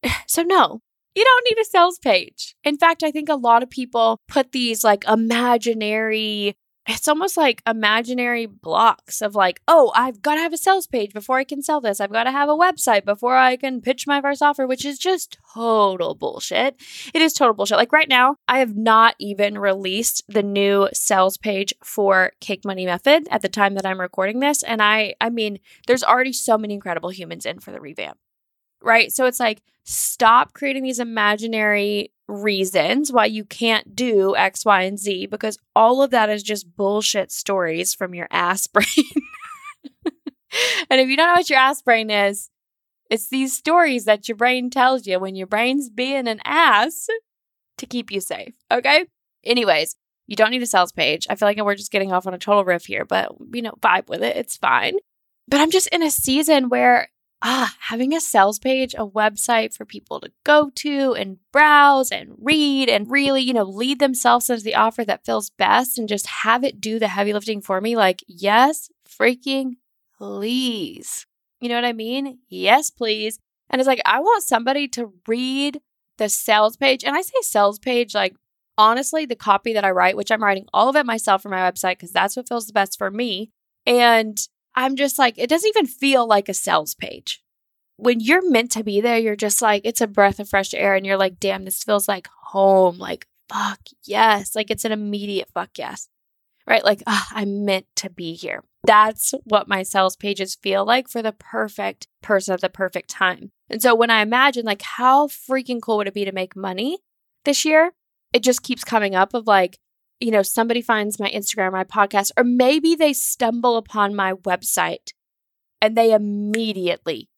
So, 0.27 0.43
no, 0.43 0.81
you 1.15 1.23
don't 1.23 1.47
need 1.49 1.59
a 1.61 1.65
sales 1.65 1.97
page. 1.99 2.55
In 2.63 2.77
fact, 2.77 3.01
I 3.03 3.11
think 3.11 3.27
a 3.27 3.35
lot 3.35 3.63
of 3.63 3.69
people 3.69 4.19
put 4.27 4.51
these 4.51 4.83
like 4.83 5.03
imaginary 5.07 6.55
it's 6.87 7.07
almost 7.07 7.35
like 7.35 7.61
imaginary 7.67 8.45
blocks 8.45 9.21
of 9.21 9.35
like, 9.35 9.61
oh, 9.67 9.91
I've 9.93 10.21
got 10.21 10.35
to 10.35 10.41
have 10.41 10.53
a 10.53 10.57
sales 10.57 10.87
page 10.87 11.13
before 11.13 11.37
I 11.37 11.43
can 11.43 11.61
sell 11.61 11.81
this. 11.81 11.99
I've 11.99 12.11
got 12.11 12.23
to 12.23 12.31
have 12.31 12.47
a 12.47 12.55
website 12.55 13.03
before 13.03 13.35
I 13.35 13.57
can 13.57 13.81
pitch 13.81 14.07
my 14.07 14.21
first 14.21 14.41
offer, 14.41 14.65
which 14.65 14.85
is 14.85 14.97
just 14.97 15.37
total 15.53 16.15
bullshit. 16.15 16.81
It 17.13 17.21
is 17.21 17.33
total 17.33 17.53
bullshit. 17.53 17.77
Like 17.77 17.91
right 17.91 18.07
now, 18.07 18.37
I 18.47 18.59
have 18.59 18.75
not 18.75 19.15
even 19.19 19.57
released 19.57 20.23
the 20.29 20.43
new 20.43 20.87
sales 20.93 21.37
page 21.37 21.73
for 21.83 22.31
Cake 22.39 22.63
Money 22.63 22.85
Method 22.85 23.27
at 23.29 23.41
the 23.41 23.49
time 23.49 23.73
that 23.73 23.85
I'm 23.85 23.99
recording 23.99 24.39
this. 24.39 24.63
And 24.63 24.81
I, 24.81 25.15
I 25.19 25.29
mean, 25.29 25.59
there's 25.87 26.03
already 26.03 26.33
so 26.33 26.57
many 26.57 26.73
incredible 26.73 27.09
humans 27.09 27.45
in 27.45 27.59
for 27.59 27.71
the 27.71 27.81
revamp 27.81 28.17
right? 28.81 29.11
So 29.11 29.25
it's 29.25 29.39
like, 29.39 29.61
stop 29.83 30.53
creating 30.53 30.83
these 30.83 30.99
imaginary 30.99 32.11
reasons 32.27 33.11
why 33.11 33.25
you 33.25 33.45
can't 33.45 33.95
do 33.95 34.35
X, 34.35 34.65
Y, 34.65 34.81
and 34.83 34.99
Z 34.99 35.27
because 35.27 35.57
all 35.75 36.01
of 36.01 36.11
that 36.11 36.29
is 36.29 36.43
just 36.43 36.75
bullshit 36.75 37.31
stories 37.31 37.93
from 37.93 38.13
your 38.13 38.27
ass 38.31 38.67
brain. 38.67 38.85
and 40.89 40.99
if 40.99 41.07
you 41.07 41.15
don't 41.15 41.27
know 41.27 41.35
what 41.35 41.49
your 41.49 41.59
ass 41.59 41.81
brain 41.81 42.09
is, 42.09 42.49
it's 43.09 43.29
these 43.29 43.55
stories 43.55 44.05
that 44.05 44.27
your 44.27 44.35
brain 44.35 44.69
tells 44.69 45.07
you 45.07 45.19
when 45.19 45.35
your 45.35 45.47
brain's 45.47 45.89
being 45.89 46.27
an 46.27 46.41
ass 46.43 47.07
to 47.77 47.85
keep 47.85 48.11
you 48.11 48.19
safe. 48.19 48.55
Okay. 48.69 49.05
Anyways, 49.45 49.95
you 50.27 50.35
don't 50.35 50.51
need 50.51 50.61
a 50.61 50.67
sales 50.67 50.91
page. 50.91 51.25
I 51.29 51.35
feel 51.35 51.47
like 51.47 51.57
we're 51.63 51.75
just 51.75 51.91
getting 51.91 52.11
off 52.11 52.27
on 52.27 52.33
a 52.33 52.37
total 52.37 52.65
riff 52.65 52.85
here, 52.85 53.05
but 53.05 53.31
you 53.53 53.61
know, 53.61 53.75
vibe 53.79 54.09
with 54.09 54.21
it. 54.21 54.35
It's 54.35 54.57
fine. 54.57 54.97
But 55.47 55.61
I'm 55.61 55.71
just 55.71 55.87
in 55.87 56.03
a 56.03 56.11
season 56.11 56.67
where 56.67 57.07
ah, 57.41 57.75
having 57.79 58.13
a 58.13 58.21
sales 58.21 58.59
page, 58.59 58.93
a 58.95 59.07
website 59.07 59.73
for 59.73 59.85
people 59.85 60.19
to 60.19 60.31
go 60.43 60.71
to 60.75 61.13
and 61.13 61.37
browse 61.51 62.11
and 62.11 62.35
read 62.41 62.89
and 62.89 63.09
really, 63.09 63.41
you 63.41 63.53
know, 63.53 63.63
lead 63.63 63.99
themselves 63.99 64.49
into 64.49 64.63
the 64.63 64.75
offer 64.75 65.05
that 65.05 65.25
feels 65.25 65.49
best 65.51 65.97
and 65.97 66.09
just 66.09 66.27
have 66.27 66.63
it 66.63 66.81
do 66.81 66.99
the 66.99 67.07
heavy 67.07 67.33
lifting 67.33 67.61
for 67.61 67.79
me. 67.79 67.95
Like, 67.95 68.23
yes, 68.27 68.89
freaking 69.07 69.73
please. 70.17 71.25
You 71.61 71.69
know 71.69 71.75
what 71.75 71.85
I 71.85 71.93
mean? 71.93 72.39
Yes, 72.49 72.89
please. 72.89 73.39
And 73.69 73.79
it's 73.79 73.87
like, 73.87 74.01
I 74.05 74.19
want 74.19 74.43
somebody 74.43 74.87
to 74.89 75.13
read 75.27 75.81
the 76.17 76.29
sales 76.29 76.77
page. 76.77 77.03
And 77.03 77.15
I 77.15 77.21
say 77.21 77.33
sales 77.41 77.79
page, 77.79 78.15
like, 78.15 78.35
honestly, 78.77 79.25
the 79.25 79.35
copy 79.35 79.73
that 79.73 79.85
I 79.85 79.91
write, 79.91 80.17
which 80.17 80.31
I'm 80.31 80.43
writing 80.43 80.67
all 80.73 80.89
of 80.89 80.95
it 80.95 81.05
myself 81.05 81.41
for 81.41 81.49
my 81.49 81.69
website 81.69 81.93
because 81.93 82.11
that's 82.11 82.35
what 82.35 82.47
feels 82.47 82.67
the 82.67 82.73
best 82.73 82.97
for 82.97 83.11
me. 83.11 83.51
And 83.85 84.37
I'm 84.77 84.95
just 84.95 85.17
like, 85.17 85.39
it 85.39 85.49
doesn't 85.49 85.67
even 85.67 85.87
feel 85.87 86.27
like 86.27 86.47
a 86.47 86.53
sales 86.53 86.93
page. 86.93 87.43
When 87.95 88.19
you're 88.19 88.47
meant 88.47 88.71
to 88.73 88.83
be 88.83 89.01
there, 89.01 89.17
you're 89.17 89.35
just 89.35 89.59
like, 89.59 89.81
it's 89.83 90.01
a 90.01 90.07
breath 90.07 90.39
of 90.39 90.47
fresh 90.47 90.71
air. 90.75 90.93
And 90.93 91.03
you're 91.03 91.17
like, 91.17 91.39
damn, 91.39 91.65
this 91.65 91.83
feels 91.83 92.07
like 92.07 92.29
home. 92.43 92.99
Like, 92.99 93.25
fuck 93.49 93.79
yes. 94.05 94.55
Like, 94.55 94.69
it's 94.69 94.85
an 94.85 94.91
immediate 94.91 95.49
fuck 95.51 95.71
yes. 95.79 96.09
Right? 96.67 96.85
Like, 96.85 97.01
oh, 97.07 97.25
I'm 97.31 97.65
meant 97.65 97.87
to 97.95 98.11
be 98.11 98.35
here. 98.35 98.63
That's 98.83 99.33
what 99.45 99.67
my 99.67 99.81
sales 99.81 100.15
pages 100.15 100.53
feel 100.61 100.85
like 100.85 101.09
for 101.09 101.23
the 101.23 101.31
perfect 101.31 102.07
person 102.21 102.53
at 102.53 102.61
the 102.61 102.69
perfect 102.69 103.09
time. 103.09 103.49
And 103.71 103.81
so 103.81 103.95
when 103.95 104.11
I 104.11 104.21
imagine, 104.21 104.63
like, 104.63 104.83
how 104.83 105.25
freaking 105.25 105.81
cool 105.81 105.97
would 105.97 106.07
it 106.07 106.13
be 106.13 106.23
to 106.23 106.31
make 106.31 106.55
money 106.55 106.99
this 107.45 107.65
year? 107.65 107.93
It 108.31 108.43
just 108.43 108.61
keeps 108.61 108.83
coming 108.83 109.15
up 109.15 109.33
of 109.33 109.47
like, 109.47 109.79
you 110.19 110.31
know, 110.31 110.41
somebody 110.41 110.81
finds 110.81 111.19
my 111.19 111.29
Instagram, 111.29 111.73
my 111.73 111.83
podcast, 111.83 112.31
or 112.37 112.43
maybe 112.43 112.95
they 112.95 113.13
stumble 113.13 113.77
upon 113.77 114.15
my 114.15 114.33
website 114.33 115.13
and 115.81 115.95
they 115.95 116.11
immediately 116.11 117.29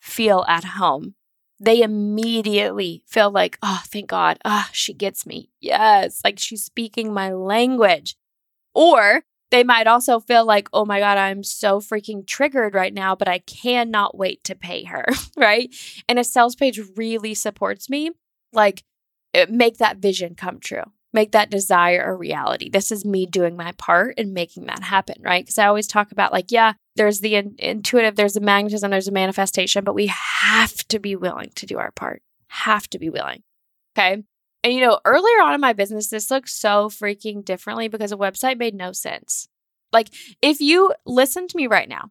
feel 0.00 0.44
at 0.48 0.64
home. 0.64 1.14
They 1.60 1.82
immediately 1.82 3.04
feel 3.06 3.30
like, 3.30 3.58
oh, 3.62 3.82
thank 3.86 4.08
God. 4.08 4.38
Oh, 4.44 4.66
she 4.72 4.92
gets 4.92 5.24
me. 5.24 5.50
Yes. 5.60 6.20
Like 6.24 6.38
she's 6.38 6.64
speaking 6.64 7.12
my 7.12 7.32
language. 7.32 8.16
Or 8.74 9.22
they 9.52 9.62
might 9.62 9.86
also 9.86 10.18
feel 10.18 10.44
like, 10.44 10.68
oh 10.72 10.84
my 10.84 10.98
God, 10.98 11.16
I'm 11.16 11.44
so 11.44 11.78
freaking 11.78 12.26
triggered 12.26 12.74
right 12.74 12.92
now, 12.92 13.14
but 13.14 13.28
I 13.28 13.38
cannot 13.38 14.18
wait 14.18 14.42
to 14.44 14.56
pay 14.56 14.84
her. 14.84 15.06
right. 15.36 15.72
And 16.08 16.18
a 16.18 16.24
sales 16.24 16.56
page 16.56 16.80
really 16.96 17.34
supports 17.34 17.88
me. 17.88 18.10
Like, 18.52 18.82
make 19.48 19.78
that 19.78 19.98
vision 19.98 20.34
come 20.34 20.58
true 20.58 20.84
make 21.14 21.30
that 21.32 21.48
desire 21.48 22.04
a 22.04 22.14
reality. 22.14 22.68
This 22.68 22.90
is 22.90 23.04
me 23.04 23.24
doing 23.24 23.56
my 23.56 23.72
part 23.72 24.16
and 24.18 24.34
making 24.34 24.66
that 24.66 24.82
happen, 24.82 25.22
right? 25.22 25.44
Because 25.44 25.58
I 25.58 25.66
always 25.66 25.86
talk 25.86 26.10
about 26.10 26.32
like, 26.32 26.50
yeah, 26.50 26.74
there's 26.96 27.20
the 27.20 27.36
in- 27.36 27.54
intuitive, 27.58 28.16
there's 28.16 28.34
the 28.34 28.40
magnetism, 28.40 28.90
there's 28.90 29.08
a 29.08 29.12
manifestation, 29.12 29.84
but 29.84 29.94
we 29.94 30.08
have 30.08 30.74
to 30.88 30.98
be 30.98 31.14
willing 31.14 31.52
to 31.54 31.66
do 31.66 31.78
our 31.78 31.92
part. 31.92 32.20
Have 32.48 32.88
to 32.90 32.98
be 32.98 33.08
willing. 33.08 33.44
Okay. 33.96 34.24
And 34.64 34.72
you 34.72 34.80
know, 34.80 34.98
earlier 35.04 35.40
on 35.40 35.54
in 35.54 35.60
my 35.60 35.72
business, 35.72 36.08
this 36.08 36.30
looked 36.30 36.48
so 36.48 36.88
freaking 36.88 37.44
differently 37.44 37.86
because 37.86 38.10
a 38.10 38.16
website 38.16 38.58
made 38.58 38.74
no 38.74 38.92
sense. 38.92 39.48
Like, 39.92 40.08
if 40.42 40.60
you 40.60 40.92
listen 41.06 41.46
to 41.46 41.56
me 41.56 41.68
right 41.68 41.88
now, 41.88 42.10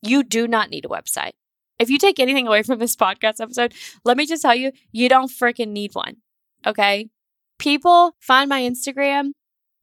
you 0.00 0.22
do 0.22 0.46
not 0.46 0.70
need 0.70 0.84
a 0.84 0.88
website. 0.88 1.32
If 1.80 1.90
you 1.90 1.98
take 1.98 2.20
anything 2.20 2.46
away 2.46 2.62
from 2.62 2.78
this 2.78 2.94
podcast 3.04 3.40
episode, 3.40 3.74
let 4.04 4.16
me 4.16 4.26
just 4.26 4.42
tell 4.42 4.54
you, 4.54 4.70
you 4.92 5.08
don't 5.08 5.30
freaking 5.30 5.70
need 5.70 5.94
one. 5.94 6.18
Okay 6.64 7.08
people 7.58 8.16
find 8.20 8.48
my 8.48 8.62
Instagram. 8.62 9.32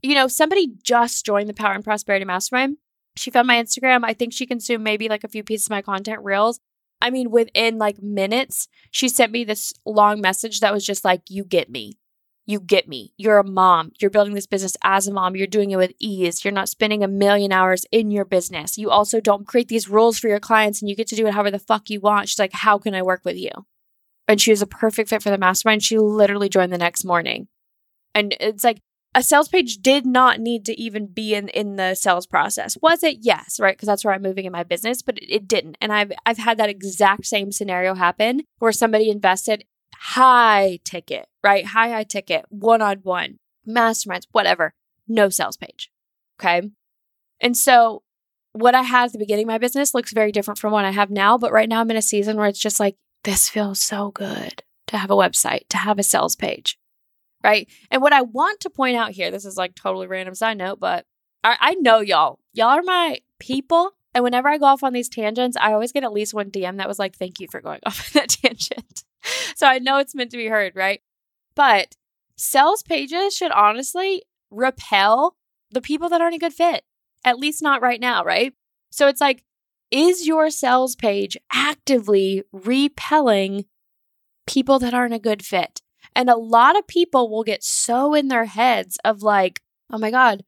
You 0.01 0.15
know, 0.15 0.27
somebody 0.27 0.73
just 0.83 1.25
joined 1.25 1.49
the 1.49 1.53
Power 1.53 1.73
and 1.73 1.83
Prosperity 1.83 2.25
Mastermind. 2.25 2.77
She 3.15 3.31
found 3.31 3.47
my 3.47 3.61
Instagram. 3.61 4.01
I 4.03 4.13
think 4.13 4.33
she 4.33 4.45
consumed 4.45 4.83
maybe 4.83 5.09
like 5.09 5.23
a 5.23 5.29
few 5.29 5.43
pieces 5.43 5.67
of 5.67 5.71
my 5.71 5.81
content 5.81 6.19
reels. 6.23 6.59
I 7.01 7.09
mean, 7.09 7.31
within 7.31 7.77
like 7.77 8.01
minutes, 8.01 8.67
she 8.91 9.09
sent 9.09 9.31
me 9.31 9.43
this 9.43 9.73
long 9.85 10.21
message 10.21 10.59
that 10.59 10.73
was 10.73 10.85
just 10.85 11.03
like, 11.03 11.23
You 11.27 11.43
get 11.43 11.69
me. 11.69 11.97
You 12.45 12.59
get 12.59 12.87
me. 12.87 13.13
You're 13.17 13.37
a 13.37 13.47
mom. 13.47 13.91
You're 13.99 14.09
building 14.09 14.33
this 14.33 14.47
business 14.47 14.75
as 14.83 15.07
a 15.07 15.13
mom. 15.13 15.35
You're 15.35 15.47
doing 15.47 15.71
it 15.71 15.77
with 15.77 15.93
ease. 15.99 16.43
You're 16.43 16.53
not 16.53 16.69
spending 16.69 17.03
a 17.03 17.07
million 17.07 17.51
hours 17.51 17.85
in 17.91 18.11
your 18.11 18.25
business. 18.25 18.77
You 18.77 18.89
also 18.89 19.21
don't 19.21 19.47
create 19.47 19.67
these 19.67 19.89
rules 19.89 20.17
for 20.17 20.27
your 20.27 20.39
clients 20.39 20.81
and 20.81 20.89
you 20.89 20.95
get 20.95 21.07
to 21.07 21.15
do 21.15 21.27
it 21.27 21.33
however 21.33 21.51
the 21.51 21.59
fuck 21.59 21.89
you 21.89 21.99
want. 21.99 22.29
She's 22.29 22.39
like, 22.39 22.53
How 22.53 22.77
can 22.77 22.95
I 22.95 23.01
work 23.01 23.21
with 23.25 23.37
you? 23.37 23.51
And 24.27 24.39
she 24.39 24.51
was 24.51 24.61
a 24.61 24.67
perfect 24.67 25.09
fit 25.09 25.23
for 25.23 25.29
the 25.29 25.37
mastermind. 25.37 25.83
She 25.83 25.97
literally 25.97 26.49
joined 26.49 26.71
the 26.71 26.77
next 26.77 27.03
morning. 27.03 27.47
And 28.13 28.35
it's 28.39 28.63
like 28.63 28.81
a 29.13 29.21
sales 29.21 29.49
page 29.49 29.77
did 29.77 30.05
not 30.05 30.39
need 30.39 30.65
to 30.65 30.79
even 30.79 31.07
be 31.07 31.33
in 31.35 31.49
in 31.49 31.75
the 31.75 31.95
sales 31.95 32.25
process. 32.25 32.77
Was 32.81 33.03
it? 33.03 33.17
Yes, 33.21 33.59
right? 33.59 33.75
Because 33.75 33.87
that's 33.87 34.05
where 34.05 34.13
I'm 34.13 34.21
moving 34.21 34.45
in 34.45 34.51
my 34.51 34.63
business, 34.63 35.01
but 35.01 35.17
it, 35.17 35.29
it 35.29 35.47
didn't. 35.47 35.77
And 35.81 35.91
I've 35.91 36.11
I've 36.25 36.37
had 36.37 36.57
that 36.57 36.69
exact 36.69 37.25
same 37.25 37.51
scenario 37.51 37.95
happen 37.95 38.43
where 38.59 38.71
somebody 38.71 39.09
invested 39.09 39.65
high 39.95 40.79
ticket, 40.83 41.27
right? 41.43 41.65
High 41.65 41.89
high 41.89 42.03
ticket, 42.03 42.45
one 42.49 42.81
on 42.81 42.99
one, 43.03 43.39
masterminds, 43.67 44.27
whatever. 44.31 44.73
No 45.07 45.29
sales 45.29 45.57
page. 45.57 45.91
Okay. 46.39 46.69
And 47.41 47.57
so 47.57 48.03
what 48.53 48.75
I 48.75 48.83
had 48.83 49.05
at 49.05 49.11
the 49.13 49.19
beginning 49.19 49.45
of 49.45 49.49
my 49.49 49.57
business 49.57 49.93
looks 49.93 50.13
very 50.13 50.31
different 50.31 50.57
from 50.57 50.71
what 50.71 50.85
I 50.85 50.91
have 50.91 51.09
now. 51.09 51.37
But 51.37 51.51
right 51.51 51.67
now 51.67 51.81
I'm 51.81 51.91
in 51.91 51.97
a 51.97 52.01
season 52.01 52.37
where 52.37 52.47
it's 52.47 52.59
just 52.59 52.79
like, 52.79 52.95
this 53.23 53.49
feels 53.49 53.79
so 53.79 54.11
good 54.11 54.63
to 54.87 54.97
have 54.97 55.11
a 55.11 55.15
website, 55.15 55.67
to 55.69 55.77
have 55.77 55.99
a 55.99 56.03
sales 56.03 56.35
page 56.35 56.77
right? 57.43 57.67
And 57.89 58.01
what 58.01 58.13
I 58.13 58.21
want 58.21 58.59
to 58.61 58.69
point 58.69 58.97
out 58.97 59.11
here, 59.11 59.31
this 59.31 59.45
is 59.45 59.57
like 59.57 59.75
totally 59.75 60.07
random 60.07 60.35
side 60.35 60.57
note, 60.57 60.79
but 60.79 61.05
I, 61.43 61.57
I 61.59 61.73
know 61.75 61.99
y'all. 61.99 62.39
Y'all 62.53 62.69
are 62.69 62.83
my 62.83 63.19
people. 63.39 63.91
And 64.13 64.23
whenever 64.23 64.49
I 64.49 64.57
go 64.57 64.65
off 64.65 64.83
on 64.83 64.93
these 64.93 65.09
tangents, 65.09 65.57
I 65.59 65.73
always 65.73 65.91
get 65.91 66.03
at 66.03 66.11
least 66.11 66.33
one 66.33 66.51
DM 66.51 66.77
that 66.77 66.87
was 66.87 66.99
like, 66.99 67.15
thank 67.15 67.39
you 67.39 67.47
for 67.49 67.61
going 67.61 67.79
off 67.85 68.15
on 68.15 68.21
that 68.21 68.29
tangent. 68.29 69.03
so 69.55 69.67
I 69.67 69.79
know 69.79 69.97
it's 69.97 70.15
meant 70.15 70.31
to 70.31 70.37
be 70.37 70.47
heard, 70.47 70.75
right? 70.75 71.01
But 71.55 71.95
sales 72.35 72.83
pages 72.83 73.35
should 73.35 73.51
honestly 73.51 74.23
repel 74.49 75.35
the 75.71 75.81
people 75.81 76.09
that 76.09 76.21
aren't 76.21 76.35
a 76.35 76.39
good 76.39 76.53
fit, 76.53 76.83
at 77.23 77.39
least 77.39 77.61
not 77.61 77.81
right 77.81 77.99
now, 77.99 78.23
right? 78.23 78.53
So 78.91 79.07
it's 79.07 79.21
like, 79.21 79.43
is 79.89 80.27
your 80.27 80.49
sales 80.49 80.95
page 80.95 81.37
actively 81.51 82.43
repelling 82.51 83.65
people 84.47 84.79
that 84.79 84.93
aren't 84.93 85.13
a 85.13 85.19
good 85.19 85.45
fit? 85.45 85.81
And 86.21 86.29
a 86.29 86.35
lot 86.35 86.77
of 86.77 86.85
people 86.85 87.31
will 87.31 87.43
get 87.43 87.63
so 87.63 88.13
in 88.13 88.27
their 88.27 88.45
heads 88.45 88.99
of 89.03 89.23
like, 89.23 89.59
oh 89.89 89.97
my 89.97 90.11
God, 90.11 90.43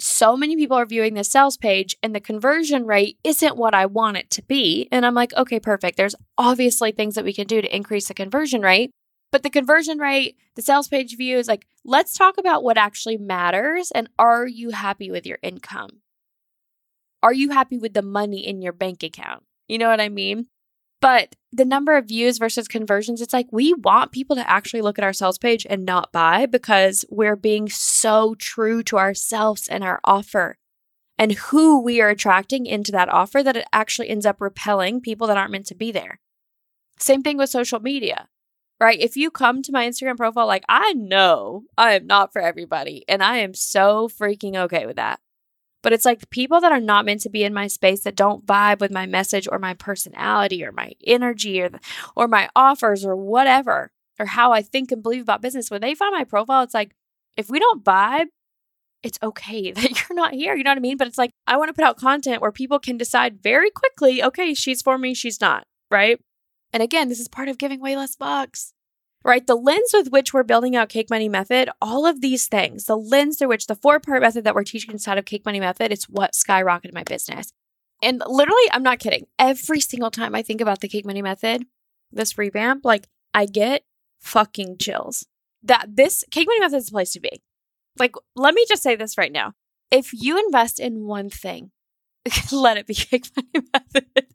so 0.00 0.38
many 0.38 0.56
people 0.56 0.78
are 0.78 0.86
viewing 0.86 1.12
this 1.12 1.30
sales 1.30 1.58
page 1.58 1.94
and 2.02 2.14
the 2.14 2.18
conversion 2.18 2.86
rate 2.86 3.18
isn't 3.22 3.58
what 3.58 3.74
I 3.74 3.84
want 3.84 4.16
it 4.16 4.30
to 4.30 4.42
be. 4.42 4.88
And 4.90 5.04
I'm 5.04 5.12
like, 5.12 5.34
okay, 5.34 5.60
perfect. 5.60 5.98
There's 5.98 6.14
obviously 6.38 6.92
things 6.92 7.14
that 7.14 7.26
we 7.26 7.34
can 7.34 7.46
do 7.46 7.60
to 7.60 7.76
increase 7.76 8.08
the 8.08 8.14
conversion 8.14 8.62
rate. 8.62 8.90
But 9.30 9.42
the 9.42 9.50
conversion 9.50 9.98
rate, 9.98 10.38
the 10.54 10.62
sales 10.62 10.88
page 10.88 11.14
view 11.18 11.36
is 11.36 11.46
like, 11.46 11.66
let's 11.84 12.16
talk 12.16 12.38
about 12.38 12.62
what 12.64 12.78
actually 12.78 13.18
matters. 13.18 13.90
And 13.90 14.08
are 14.18 14.46
you 14.46 14.70
happy 14.70 15.10
with 15.10 15.26
your 15.26 15.36
income? 15.42 16.00
Are 17.22 17.34
you 17.34 17.50
happy 17.50 17.76
with 17.76 17.92
the 17.92 18.00
money 18.00 18.46
in 18.46 18.62
your 18.62 18.72
bank 18.72 19.02
account? 19.02 19.42
You 19.68 19.76
know 19.76 19.90
what 19.90 20.00
I 20.00 20.08
mean? 20.08 20.46
But 21.02 21.34
the 21.50 21.64
number 21.64 21.96
of 21.96 22.06
views 22.06 22.38
versus 22.38 22.68
conversions, 22.68 23.20
it's 23.20 23.32
like 23.32 23.48
we 23.50 23.74
want 23.74 24.12
people 24.12 24.36
to 24.36 24.48
actually 24.48 24.82
look 24.82 24.98
at 24.98 25.04
our 25.04 25.12
sales 25.12 25.36
page 25.36 25.66
and 25.68 25.84
not 25.84 26.12
buy 26.12 26.46
because 26.46 27.04
we're 27.10 27.36
being 27.36 27.68
so 27.68 28.36
true 28.38 28.84
to 28.84 28.98
ourselves 28.98 29.66
and 29.68 29.82
our 29.82 30.00
offer 30.04 30.56
and 31.18 31.32
who 31.32 31.82
we 31.82 32.00
are 32.00 32.08
attracting 32.08 32.66
into 32.66 32.92
that 32.92 33.08
offer 33.08 33.42
that 33.42 33.56
it 33.56 33.66
actually 33.72 34.08
ends 34.08 34.24
up 34.24 34.40
repelling 34.40 35.00
people 35.00 35.26
that 35.26 35.36
aren't 35.36 35.50
meant 35.50 35.66
to 35.66 35.74
be 35.74 35.90
there. 35.90 36.20
Same 36.98 37.22
thing 37.22 37.36
with 37.36 37.50
social 37.50 37.80
media, 37.80 38.28
right? 38.80 39.00
If 39.00 39.16
you 39.16 39.32
come 39.32 39.60
to 39.62 39.72
my 39.72 39.86
Instagram 39.86 40.16
profile, 40.16 40.46
like 40.46 40.64
I 40.68 40.92
know 40.92 41.64
I 41.76 41.94
am 41.94 42.06
not 42.06 42.32
for 42.32 42.40
everybody, 42.40 43.04
and 43.08 43.24
I 43.24 43.38
am 43.38 43.54
so 43.54 44.08
freaking 44.08 44.56
okay 44.56 44.86
with 44.86 44.96
that. 44.96 45.18
But 45.82 45.92
it's 45.92 46.04
like 46.04 46.30
people 46.30 46.60
that 46.60 46.72
are 46.72 46.80
not 46.80 47.04
meant 47.04 47.20
to 47.22 47.30
be 47.30 47.44
in 47.44 47.52
my 47.52 47.66
space 47.66 48.02
that 48.02 48.16
don't 48.16 48.46
vibe 48.46 48.80
with 48.80 48.92
my 48.92 49.06
message 49.06 49.48
or 49.50 49.58
my 49.58 49.74
personality 49.74 50.64
or 50.64 50.72
my 50.72 50.92
energy 51.04 51.60
or, 51.60 51.70
or 52.16 52.28
my 52.28 52.48
offers 52.54 53.04
or 53.04 53.16
whatever, 53.16 53.90
or 54.18 54.26
how 54.26 54.52
I 54.52 54.62
think 54.62 54.92
and 54.92 55.02
believe 55.02 55.22
about 55.22 55.42
business. 55.42 55.70
When 55.70 55.80
they 55.80 55.94
find 55.94 56.12
my 56.12 56.24
profile, 56.24 56.62
it's 56.62 56.74
like, 56.74 56.94
if 57.36 57.50
we 57.50 57.58
don't 57.58 57.84
vibe, 57.84 58.26
it's 59.02 59.18
okay 59.22 59.72
that 59.72 60.08
you're 60.08 60.16
not 60.16 60.34
here. 60.34 60.54
You 60.54 60.64
know 60.64 60.70
what 60.70 60.78
I 60.78 60.82
mean? 60.82 60.96
But 60.96 61.08
it's 61.08 61.18
like, 61.18 61.32
I 61.46 61.56
want 61.56 61.68
to 61.68 61.74
put 61.74 61.84
out 61.84 61.98
content 61.98 62.40
where 62.40 62.52
people 62.52 62.78
can 62.78 62.96
decide 62.96 63.42
very 63.42 63.70
quickly, 63.70 64.22
okay, 64.22 64.54
she's 64.54 64.82
for 64.82 64.98
me, 64.98 65.14
she's 65.14 65.40
not, 65.40 65.64
right? 65.90 66.20
And 66.72 66.82
again, 66.82 67.08
this 67.08 67.20
is 67.20 67.28
part 67.28 67.48
of 67.48 67.58
giving 67.58 67.80
way 67.80 67.96
less 67.96 68.16
bucks, 68.16 68.71
right? 69.24 69.46
The 69.46 69.54
lens 69.54 69.90
with 69.92 70.10
which 70.10 70.32
we're 70.32 70.42
building 70.42 70.76
out 70.76 70.88
Cake 70.88 71.10
Money 71.10 71.28
Method, 71.28 71.70
all 71.80 72.06
of 72.06 72.20
these 72.20 72.46
things, 72.46 72.84
the 72.84 72.96
lens 72.96 73.38
through 73.38 73.48
which 73.48 73.66
the 73.66 73.76
four 73.76 74.00
part 74.00 74.22
method 74.22 74.44
that 74.44 74.54
we're 74.54 74.64
teaching 74.64 74.92
inside 74.92 75.18
of 75.18 75.24
Cake 75.24 75.44
Money 75.44 75.60
Method, 75.60 75.92
it's 75.92 76.08
what 76.08 76.32
skyrocketed 76.32 76.94
my 76.94 77.04
business. 77.04 77.52
And 78.02 78.22
literally, 78.26 78.70
I'm 78.72 78.82
not 78.82 78.98
kidding. 78.98 79.26
Every 79.38 79.80
single 79.80 80.10
time 80.10 80.34
I 80.34 80.42
think 80.42 80.60
about 80.60 80.80
the 80.80 80.88
Cake 80.88 81.06
Money 81.06 81.22
Method, 81.22 81.64
this 82.10 82.36
revamp, 82.36 82.84
like 82.84 83.08
I 83.32 83.46
get 83.46 83.84
fucking 84.20 84.78
chills. 84.78 85.26
That 85.62 85.86
this 85.94 86.24
Cake 86.30 86.48
Money 86.48 86.60
Method 86.60 86.78
is 86.78 86.86
the 86.86 86.92
place 86.92 87.12
to 87.12 87.20
be. 87.20 87.42
Like, 87.98 88.14
let 88.34 88.54
me 88.54 88.64
just 88.68 88.82
say 88.82 88.96
this 88.96 89.16
right 89.16 89.30
now. 89.30 89.52
If 89.90 90.12
you 90.12 90.42
invest 90.44 90.80
in 90.80 91.06
one 91.06 91.30
thing, 91.30 91.70
let 92.52 92.76
it 92.76 92.86
be 92.86 92.94
Cake 92.94 93.26
Method 93.54 94.26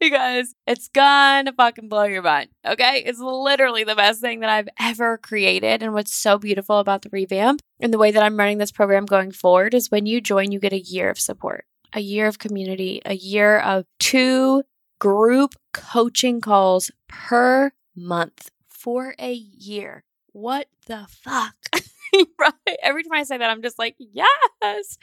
because 0.00 0.54
it's 0.66 0.88
gonna 0.88 1.52
fucking 1.52 1.88
blow 1.88 2.04
your 2.04 2.22
mind. 2.22 2.48
Okay. 2.66 3.02
It's 3.04 3.20
literally 3.20 3.84
the 3.84 3.94
best 3.94 4.20
thing 4.20 4.40
that 4.40 4.50
I've 4.50 4.68
ever 4.78 5.18
created. 5.18 5.82
And 5.82 5.92
what's 5.92 6.14
so 6.14 6.38
beautiful 6.38 6.78
about 6.78 7.02
the 7.02 7.10
revamp 7.10 7.60
and 7.80 7.92
the 7.92 7.98
way 7.98 8.10
that 8.10 8.22
I'm 8.22 8.36
running 8.38 8.58
this 8.58 8.72
program 8.72 9.06
going 9.06 9.32
forward 9.32 9.74
is 9.74 9.90
when 9.90 10.06
you 10.06 10.20
join, 10.20 10.52
you 10.52 10.58
get 10.58 10.72
a 10.72 10.80
year 10.80 11.10
of 11.10 11.18
support, 11.18 11.64
a 11.92 12.00
year 12.00 12.26
of 12.26 12.38
community, 12.38 13.02
a 13.04 13.14
year 13.14 13.58
of 13.58 13.84
two 13.98 14.62
group 14.98 15.54
coaching 15.72 16.40
calls 16.40 16.90
per 17.08 17.72
month 17.94 18.50
for 18.66 19.14
a 19.18 19.32
year. 19.32 20.04
What 20.32 20.68
the 20.86 21.06
fuck? 21.08 21.54
right? 22.38 22.76
Every 22.82 23.02
time 23.02 23.12
I 23.12 23.22
say 23.22 23.38
that, 23.38 23.50
I'm 23.50 23.62
just 23.62 23.78
like, 23.78 23.96
yes, 23.98 24.98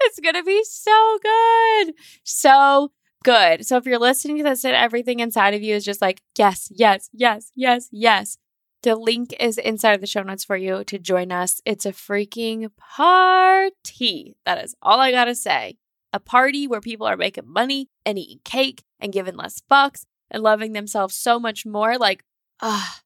it's 0.00 0.20
going 0.20 0.34
to 0.34 0.42
be 0.42 0.62
so 0.64 1.18
good. 1.22 1.94
So 2.24 2.92
good. 3.24 3.66
So 3.66 3.76
if 3.76 3.86
you're 3.86 3.98
listening 3.98 4.38
to 4.38 4.44
this 4.44 4.64
and 4.64 4.74
everything 4.74 5.20
inside 5.20 5.54
of 5.54 5.62
you 5.62 5.74
is 5.74 5.84
just 5.84 6.00
like, 6.00 6.22
yes, 6.36 6.68
yes, 6.70 7.10
yes, 7.12 7.52
yes, 7.54 7.88
yes. 7.92 8.38
The 8.82 8.96
link 8.96 9.34
is 9.38 9.58
inside 9.58 9.92
of 9.92 10.00
the 10.00 10.06
show 10.06 10.22
notes 10.22 10.44
for 10.44 10.56
you 10.56 10.84
to 10.84 10.98
join 10.98 11.32
us. 11.32 11.60
It's 11.66 11.84
a 11.84 11.92
freaking 11.92 12.70
party. 12.78 14.36
That 14.46 14.64
is 14.64 14.74
all 14.80 15.00
I 15.00 15.10
got 15.10 15.26
to 15.26 15.34
say. 15.34 15.76
A 16.12 16.18
party 16.18 16.66
where 16.66 16.80
people 16.80 17.06
are 17.06 17.16
making 17.16 17.46
money 17.46 17.88
and 18.06 18.18
eating 18.18 18.40
cake 18.42 18.82
and 18.98 19.12
giving 19.12 19.36
less 19.36 19.60
fucks 19.70 20.06
and 20.30 20.42
loving 20.42 20.72
themselves 20.72 21.14
so 21.14 21.38
much 21.38 21.66
more. 21.66 21.98
Like, 21.98 22.24
ah, 22.62 23.00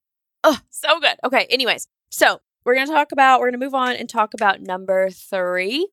oh, 0.45 0.59
so 0.71 1.01
good. 1.01 1.17
Okay, 1.25 1.47
anyways, 1.51 1.89
so 2.09 2.41
we're 2.65 2.75
going 2.75 2.87
to 2.87 2.93
talk 2.93 3.13
about, 3.13 3.41
we're 3.41 3.51
going 3.51 3.61
to 3.61 3.67
move 3.67 3.75
on 3.75 3.95
and 3.95 4.09
talk 4.09 4.35
about 4.35 4.61
number 4.61 5.11
three. 5.11 5.89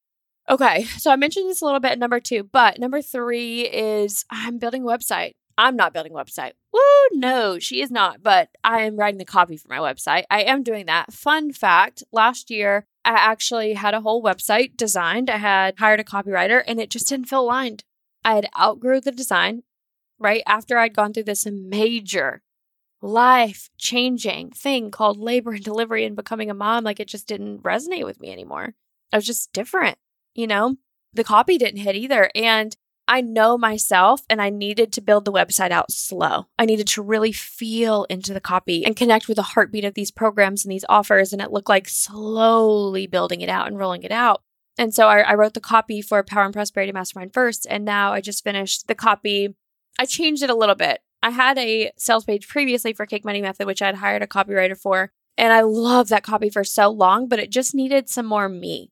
Okay, 0.50 0.84
so 0.84 1.12
I 1.12 1.16
mentioned 1.16 1.50
this 1.50 1.62
a 1.62 1.66
little 1.66 1.80
bit 1.80 1.94
in 1.94 2.00
number 2.00 2.20
two, 2.20 2.44
but 2.44 2.80
number 2.80 3.02
three 3.02 3.62
is 3.62 4.26
I'm 4.30 4.58
building 4.58 4.84
a 4.84 4.88
website. 4.88 5.32
I'm 5.58 5.76
not 5.76 5.94
building 5.94 6.14
a 6.14 6.16
website. 6.16 6.54
Woo, 6.74 6.80
no, 7.12 7.60
she 7.60 7.82
is 7.82 7.92
not, 7.92 8.24
but 8.24 8.50
I 8.64 8.82
am 8.82 8.96
writing 8.96 9.20
the 9.20 9.26
copy 9.26 9.58
for 9.58 9.68
my 9.68 9.78
website. 9.78 10.24
I 10.32 10.42
am 10.42 10.64
doing 10.64 10.88
that. 10.88 11.14
Fun 11.14 11.52
fact 11.52 12.04
last 12.12 12.50
year, 12.50 12.86
I 13.06 13.12
actually 13.12 13.74
had 13.74 13.94
a 13.94 14.02
whole 14.02 14.24
website 14.24 14.78
designed. 14.78 15.30
I 15.30 15.38
had 15.38 15.78
hired 15.78 16.00
a 16.00 16.06
copywriter 16.06 16.64
and 16.66 16.80
it 16.80 16.90
just 16.90 17.08
didn't 17.08 17.28
feel 17.28 17.42
aligned. 17.42 17.84
I 18.24 18.36
had 18.36 18.50
outgrew 18.58 19.02
the 19.02 19.12
design 19.12 19.64
right 20.20 20.44
after 20.46 20.78
I'd 20.78 20.96
gone 20.96 21.14
through 21.14 21.24
this 21.24 21.46
major 21.46 22.42
life 23.02 23.70
changing 23.78 24.52
thing 24.52 24.92
called 24.92 25.18
labor 25.18 25.52
and 25.52 25.64
delivery 25.64 26.06
and 26.06 26.16
becoming 26.16 26.50
a 26.50 26.54
mom, 26.54 26.84
like 26.84 27.00
it 27.00 27.08
just 27.08 27.28
didn't 27.28 27.64
resonate 27.64 28.06
with 28.06 28.20
me 28.20 28.32
anymore. 28.32 28.76
I 29.12 29.18
was 29.18 29.26
just 29.26 29.52
different, 29.54 29.98
you 30.34 30.48
know? 30.48 30.78
The 31.14 31.24
copy 31.24 31.58
didn't 31.58 31.82
hit 31.82 31.96
either. 31.96 32.32
And 32.36 32.76
I 33.08 33.20
know 33.20 33.58
myself 33.58 34.22
and 34.30 34.42
I 34.42 34.50
needed 34.50 34.94
to 34.94 35.02
build 35.02 35.26
the 35.26 35.34
website 35.34 35.72
out 35.72 35.92
slow. 35.92 36.46
I 36.58 36.66
needed 36.66 36.88
to 36.90 37.02
really 37.02 37.34
feel 37.34 38.06
into 38.06 38.34
the 38.34 38.40
copy 38.40 38.86
and 38.86 38.96
connect 38.96 39.28
with 39.28 39.36
the 39.36 39.44
heartbeat 39.44 39.84
of 39.84 39.96
these 39.96 40.12
programs 40.12 40.64
and 40.64 40.72
these 40.72 40.86
offers. 40.88 41.34
And 41.34 41.42
it 41.42 41.52
looked 41.52 41.68
like 41.68 41.90
slowly 41.90 43.08
building 43.08 43.42
it 43.42 43.50
out 43.50 43.68
and 43.68 43.78
rolling 43.78 44.04
it 44.04 44.12
out. 44.12 44.44
And 44.78 44.94
so 44.94 45.08
I, 45.08 45.20
I 45.20 45.34
wrote 45.34 45.56
the 45.56 45.60
copy 45.60 46.02
for 46.02 46.24
Power 46.24 46.46
and 46.46 46.54
Prosperity 46.54 46.94
Mastermind 46.94 47.34
first. 47.34 47.68
And 47.70 47.84
now 47.84 48.14
I 48.14 48.22
just 48.22 48.44
finished 48.44 48.88
the 48.88 48.96
copy. 48.96 49.56
I 50.00 50.06
changed 50.06 50.44
it 50.44 50.50
a 50.50 50.56
little 50.56 50.76
bit. 50.76 51.02
I 51.24 51.30
had 51.30 51.58
a 51.58 51.92
sales 51.98 52.26
page 52.26 52.48
previously 52.48 52.94
for 52.94 53.06
Cake 53.06 53.26
Money 53.26 53.42
Method, 53.42 53.68
which 53.68 53.82
I'd 53.82 53.96
hired 53.96 54.22
a 54.22 54.28
copywriter 54.28 54.78
for. 54.78 55.12
And 55.38 55.54
I 55.54 55.62
loved 55.62 56.10
that 56.10 56.24
copy 56.24 56.50
for 56.50 56.64
so 56.64 56.90
long, 56.90 57.28
but 57.28 57.40
it 57.40 57.52
just 57.52 57.74
needed 57.74 58.10
some 58.10 58.26
more 58.26 58.50
me. 58.50 58.92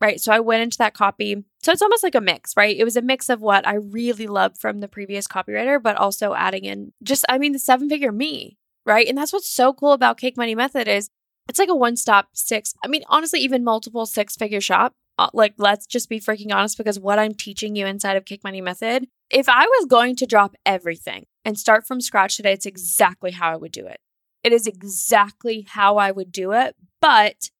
Right. 0.00 0.20
So 0.20 0.32
I 0.32 0.40
went 0.40 0.62
into 0.62 0.78
that 0.78 0.94
copy. 0.94 1.44
So 1.62 1.70
it's 1.70 1.82
almost 1.82 2.02
like 2.02 2.16
a 2.16 2.20
mix, 2.20 2.56
right? 2.56 2.76
It 2.76 2.84
was 2.84 2.96
a 2.96 3.02
mix 3.02 3.28
of 3.28 3.40
what 3.40 3.66
I 3.66 3.74
really 3.74 4.26
loved 4.26 4.58
from 4.58 4.80
the 4.80 4.88
previous 4.88 5.28
copywriter, 5.28 5.80
but 5.80 5.96
also 5.96 6.34
adding 6.34 6.64
in 6.64 6.92
just, 7.04 7.24
I 7.28 7.38
mean, 7.38 7.52
the 7.52 7.60
seven 7.60 7.88
figure 7.88 8.10
me. 8.10 8.58
Right. 8.84 9.06
And 9.06 9.16
that's 9.16 9.32
what's 9.32 9.48
so 9.48 9.72
cool 9.72 9.92
about 9.92 10.18
Cake 10.18 10.36
Money 10.36 10.56
Method 10.56 10.88
is 10.88 11.08
it's 11.48 11.58
like 11.58 11.68
a 11.68 11.76
one 11.76 11.96
stop 11.96 12.30
six, 12.32 12.74
I 12.84 12.88
mean, 12.88 13.02
honestly, 13.08 13.40
even 13.40 13.62
multiple 13.62 14.06
six 14.06 14.34
figure 14.34 14.60
shop. 14.60 14.94
Uh, 15.18 15.28
like, 15.34 15.54
let's 15.58 15.86
just 15.86 16.08
be 16.08 16.18
freaking 16.18 16.52
honest 16.52 16.78
because 16.78 16.98
what 16.98 17.18
I'm 17.18 17.34
teaching 17.34 17.76
you 17.76 17.86
inside 17.86 18.16
of 18.16 18.24
Cake 18.24 18.42
Money 18.42 18.60
Method, 18.60 19.06
if 19.30 19.48
I 19.48 19.66
was 19.66 19.86
going 19.86 20.16
to 20.16 20.26
drop 20.26 20.56
everything, 20.64 21.26
and 21.44 21.58
start 21.58 21.86
from 21.86 22.00
scratch 22.00 22.36
today, 22.36 22.52
it's 22.52 22.66
exactly 22.66 23.32
how 23.32 23.52
I 23.52 23.56
would 23.56 23.72
do 23.72 23.86
it. 23.86 24.00
It 24.44 24.52
is 24.52 24.66
exactly 24.66 25.66
how 25.68 25.96
I 25.96 26.10
would 26.10 26.32
do 26.32 26.52
it, 26.52 26.74
but 27.00 27.50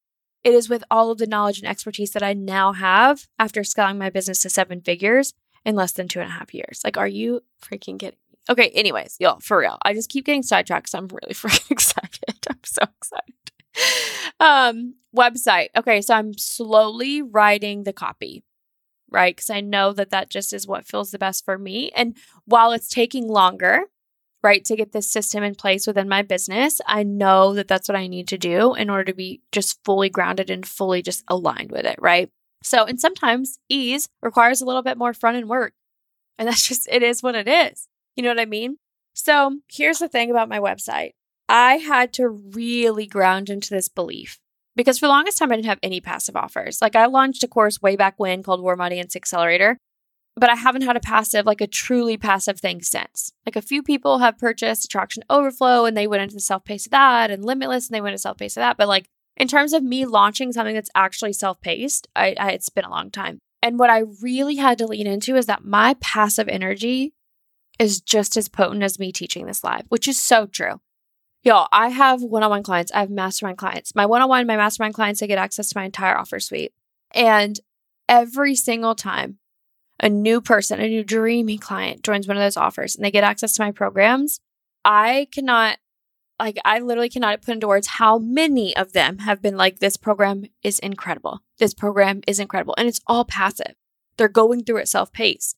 it 0.45 0.55
is 0.55 0.69
with 0.69 0.83
all 0.91 1.11
of 1.11 1.19
the 1.19 1.27
knowledge 1.27 1.59
and 1.59 1.69
expertise 1.69 2.11
that 2.13 2.23
I 2.23 2.33
now 2.33 2.73
have 2.73 3.27
after 3.39 3.63
scaling 3.63 3.99
my 3.99 4.11
business 4.11 4.41
to 4.43 4.51
seven 4.51 4.81
figures 4.81 5.35
in 5.65 5.77
less 5.77 5.93
than 5.93 6.09
two 6.09 6.21
and 6.21 6.29
a 6.29 6.33
half 6.33 6.53
years. 6.53 6.81
Like, 6.85 6.97
are 6.97 7.07
you 7.07 7.43
freaking 7.63 7.99
kidding 7.99 8.19
me? 8.31 8.39
Okay, 8.51 8.71
anyways, 8.71 9.17
y'all, 9.21 9.39
for 9.41 9.59
real. 9.59 9.79
I 9.83 9.95
just 9.95 10.11
keep 10.11 10.25
getting 10.27 10.43
sidetracked 10.43 10.87
because 10.87 10.95
I'm 10.95 11.07
really 11.09 11.35
freaking 11.35 11.71
excited. 11.71 12.47
I'm 12.51 12.59
so 12.65 12.83
excited. 12.83 13.35
Um, 14.41 14.97
website. 15.17 15.69
Okay, 15.77 16.03
so 16.03 16.15
I'm 16.15 16.37
slowly 16.37 17.23
writing 17.23 17.85
the 17.85 17.93
copy 17.93 18.43
right? 19.13 19.35
Because 19.35 19.51
I 19.51 19.61
know 19.61 19.93
that 19.93 20.11
that 20.11 20.31
just 20.31 20.53
is 20.53 20.67
what 20.67 20.87
feels 20.87 21.11
the 21.11 21.19
best 21.19 21.45
for 21.45 21.59
me. 21.59 21.91
And 21.95 22.17
while 22.45 22.73
it's 22.73 22.89
taking 22.89 23.29
longer, 23.29 23.85
right, 24.43 24.65
to 24.65 24.77
get 24.77 24.93
this 24.93 25.11
system 25.11 25.43
in 25.43 25.55
place 25.55 25.87
within 25.87 26.09
my 26.09 26.23
business, 26.23 26.81
I 26.87 27.03
know 27.03 27.55
that 27.55 27.69
that's 27.69 27.89
what 27.89 27.97
I 27.97 28.07
need 28.07 28.29
to 28.29 28.39
do 28.39 28.75
in 28.75 28.91
order 28.91 29.05
to 29.05 29.15
be 29.15 29.41
just 29.53 29.79
fully 29.85 30.09
grounded 30.09 30.51
and 30.51 30.67
fully 30.67 31.03
just 31.03 31.25
aligned 31.29 31.71
with 31.71 31.85
it, 31.85 31.97
right? 32.01 32.31
So, 32.63 32.85
and 32.85 33.01
sometimes 33.01 33.59
ease 33.69 34.09
requires 34.23 34.61
a 34.61 34.65
little 34.65 34.83
bit 34.83 34.99
more 34.99 35.15
front 35.15 35.37
end 35.37 35.49
work. 35.49 35.75
And 36.39 36.49
that's 36.49 36.67
just, 36.69 36.89
it 36.91 37.03
is 37.03 37.23
what 37.23 37.35
it 37.35 37.49
is. 37.49 37.89
You 38.17 38.23
know 38.23 38.31
what 38.31 38.41
I 38.41 38.47
mean? 38.47 38.79
So, 39.15 39.59
here's 39.71 39.99
the 39.99 40.09
thing 40.09 40.31
about 40.31 40.49
my 40.49 40.59
website 40.59 41.13
I 41.49 41.75
had 41.75 42.13
to 42.15 42.29
really 42.29 43.07
ground 43.07 43.51
into 43.51 43.71
this 43.71 43.89
belief 43.89 44.39
because 44.77 44.99
for 44.99 45.07
the 45.07 45.11
longest 45.11 45.39
time 45.39 45.53
I 45.53 45.57
didn't 45.57 45.67
have 45.67 45.79
any 45.83 46.01
passive 46.01 46.37
offers. 46.37 46.81
Like 46.81 46.97
I 46.97 47.07
launched 47.07 47.43
a 47.43 47.49
course 47.49 47.83
way 47.83 47.97
back 47.97 48.15
when 48.19 48.43
called 48.43 48.63
Warm 48.63 48.81
Audience 48.81 49.15
Accelerator, 49.17 49.79
but 50.37 50.51
I 50.51 50.55
haven't 50.55 50.83
had 50.83 50.97
a 50.97 51.01
passive, 51.01 51.47
like 51.47 51.61
a 51.61 51.67
truly 51.67 52.17
passive 52.17 52.59
thing 52.59 52.83
since. 52.83 53.33
Like 53.45 53.57
a 53.57 53.63
few 53.63 53.83
people 53.83 54.19
have 54.19 54.39
purchased 54.39 54.85
Attraction 54.85 55.23
Overflow 55.29 55.85
and 55.85 55.97
they 55.97 56.07
went 56.07 56.23
into 56.23 56.35
the 56.35 56.41
self 56.41 56.65
paced 56.65 56.87
of 56.87 56.93
that 56.93 57.31
and 57.31 57.45
Limitless 57.45 57.89
and 57.89 57.95
they 57.95 58.01
went 58.01 58.13
into 58.13 58.23
self 58.23 58.39
paced 58.39 58.57
of 58.57 58.63
that. 58.63 58.77
But 58.77 58.89
like 58.89 59.07
in 59.37 59.49
terms 59.49 59.73
of 59.73 59.83
me 59.83 60.05
launching 60.05 60.53
something 60.53 60.75
that's 60.75 60.91
actually 60.95 61.33
self 61.33 61.61
paced, 61.61 62.09
I, 62.17 62.35
I, 62.39 62.51
it's 62.53 62.69
been 62.69 62.85
a 62.85 62.91
long 62.91 63.11
time. 63.11 63.39
And 63.63 63.79
what 63.79 63.91
I 63.91 64.03
really 64.21 64.57
had 64.57 64.79
to 64.79 64.87
lean 64.87 65.07
into 65.07 65.37
is 65.37 65.47
that 65.47 65.65
my 65.65 65.95
passive 66.01 66.49
energy 66.49 67.13
is 67.79 68.01
just 68.01 68.37
as 68.37 68.49
potent 68.49 68.83
as 68.83 68.99
me 68.99 69.13
teaching 69.13 69.47
this 69.47 69.65
live, 69.65 69.85
which 69.89 70.09
is 70.09 70.21
so 70.21 70.47
true. 70.47 70.81
Y'all, 71.45 71.69
I 71.73 71.89
have 71.89 72.23
one 72.23 72.45
on 72.45 72.51
one 72.51 72.63
clients, 72.63 72.93
I 72.93 73.01
have 73.01 73.11
mastermind 73.11 73.59
clients. 73.59 73.95
My 73.95 74.07
one 74.07 74.23
on 74.23 74.29
one, 74.29 74.47
my 74.47 74.57
mastermind 74.57 74.95
clients, 74.95 75.21
they 75.21 75.27
get 75.27 75.39
access 75.39 75.71
to 75.71 75.79
my 75.79 75.85
entire 75.85 76.17
offer 76.17 76.39
suite. 76.39 76.73
And 77.11 77.59
every 78.09 78.55
single 78.55 78.95
time 78.95 79.39
a 79.99 80.09
new 80.09 80.41
person, 80.41 80.81
a 80.81 80.89
new 80.89 81.03
dreamy 81.05 81.59
client 81.59 82.03
joins 82.03 82.29
one 82.29 82.37
of 82.37 82.43
those 82.43 82.57
offers 82.57 82.95
and 82.95 83.05
they 83.05 83.11
get 83.11 83.25
access 83.25 83.53
to 83.55 83.63
my 83.63 83.73
programs, 83.73 84.41
I 84.85 85.27
cannot, 85.33 85.79
like, 86.39 86.59
I 86.65 86.79
literally 86.79 87.09
cannot 87.09 87.43
put 87.43 87.55
into 87.55 87.69
words 87.69 87.87
how 87.89 88.19
many 88.19 88.77
of 88.77 88.93
them 88.93 89.19
have 89.19 89.43
been 89.43 89.57
like, 89.57 89.81
this 89.81 89.97
program 89.97 90.45
is 90.63 90.79
incredible. 90.79 91.41
This 91.59 91.75
program 91.75 92.21
is 92.27 92.39
incredible. 92.39 92.75
And 92.79 92.89
it's 92.89 93.01
all 93.07 93.25
passive. 93.25 93.75
They're 94.17 94.29
going 94.29 94.65
through 94.65 94.79
it 94.79 94.89
self 94.89 95.13
paced. 95.13 95.57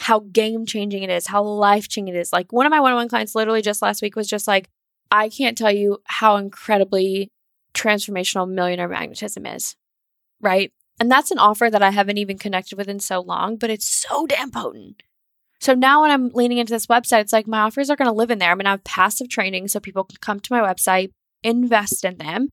how 0.00 0.20
game 0.20 0.66
changing 0.66 1.02
it 1.02 1.10
is, 1.10 1.28
how 1.28 1.42
life 1.42 1.88
changing 1.88 2.14
it 2.14 2.18
is. 2.18 2.32
Like 2.32 2.52
one 2.52 2.66
of 2.66 2.70
my 2.70 2.80
one 2.80 2.92
on 2.92 2.96
one 2.96 3.08
clients 3.08 3.34
literally 3.34 3.62
just 3.62 3.82
last 3.82 4.02
week 4.02 4.16
was 4.16 4.28
just 4.28 4.46
like, 4.46 4.68
I 5.10 5.28
can't 5.28 5.56
tell 5.56 5.72
you 5.72 5.98
how 6.04 6.36
incredibly 6.36 7.30
transformational 7.74 8.48
millionaire 8.48 8.88
magnetism 8.88 9.46
is. 9.46 9.76
Right. 10.40 10.72
And 10.98 11.10
that's 11.10 11.30
an 11.30 11.38
offer 11.38 11.68
that 11.70 11.82
I 11.82 11.90
haven't 11.90 12.18
even 12.18 12.38
connected 12.38 12.76
with 12.78 12.88
in 12.88 13.00
so 13.00 13.20
long, 13.20 13.56
but 13.56 13.70
it's 13.70 13.86
so 13.86 14.26
damn 14.26 14.50
potent. 14.50 15.02
So 15.60 15.74
now 15.74 16.02
when 16.02 16.10
I'm 16.10 16.30
leaning 16.30 16.58
into 16.58 16.72
this 16.72 16.86
website, 16.86 17.22
it's 17.22 17.32
like 17.32 17.46
my 17.46 17.60
offers 17.60 17.90
are 17.90 17.96
going 17.96 18.08
to 18.08 18.16
live 18.16 18.30
in 18.30 18.38
there. 18.38 18.50
I'm 18.50 18.58
going 18.58 18.64
to 18.64 18.70
have 18.70 18.84
passive 18.84 19.28
training 19.28 19.68
so 19.68 19.80
people 19.80 20.04
can 20.04 20.18
come 20.20 20.40
to 20.40 20.52
my 20.52 20.60
website, 20.60 21.10
invest 21.42 22.04
in 22.04 22.18
them. 22.18 22.48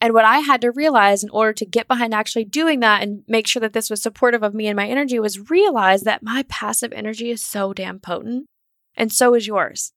And 0.00 0.12
what 0.12 0.24
I 0.24 0.40
had 0.40 0.60
to 0.60 0.70
realize 0.70 1.22
in 1.22 1.30
order 1.30 1.54
to 1.54 1.64
get 1.64 1.88
behind 1.88 2.12
actually 2.12 2.44
doing 2.44 2.80
that 2.80 3.02
and 3.02 3.22
make 3.26 3.46
sure 3.46 3.60
that 3.60 3.72
this 3.72 3.88
was 3.88 4.02
supportive 4.02 4.42
of 4.42 4.54
me 4.54 4.66
and 4.66 4.76
my 4.76 4.86
energy 4.86 5.18
was 5.18 5.50
realize 5.50 6.02
that 6.02 6.22
my 6.22 6.44
passive 6.48 6.92
energy 6.92 7.30
is 7.30 7.42
so 7.42 7.72
damn 7.72 7.98
potent 7.98 8.46
and 8.94 9.10
so 9.10 9.34
is 9.34 9.46
yours. 9.46 9.92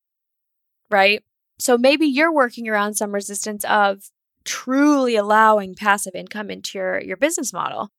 Right? 0.90 1.24
So 1.60 1.78
maybe 1.78 2.08
you're 2.08 2.34
working 2.34 2.68
around 2.68 2.96
some 2.96 3.14
resistance 3.14 3.66
of 3.66 4.10
truly 4.46 5.16
allowing 5.16 5.76
passive 5.76 6.16
income 6.16 6.50
into 6.50 6.78
your, 6.78 7.02
your 7.02 7.18
business 7.18 7.54
model. 7.54 7.90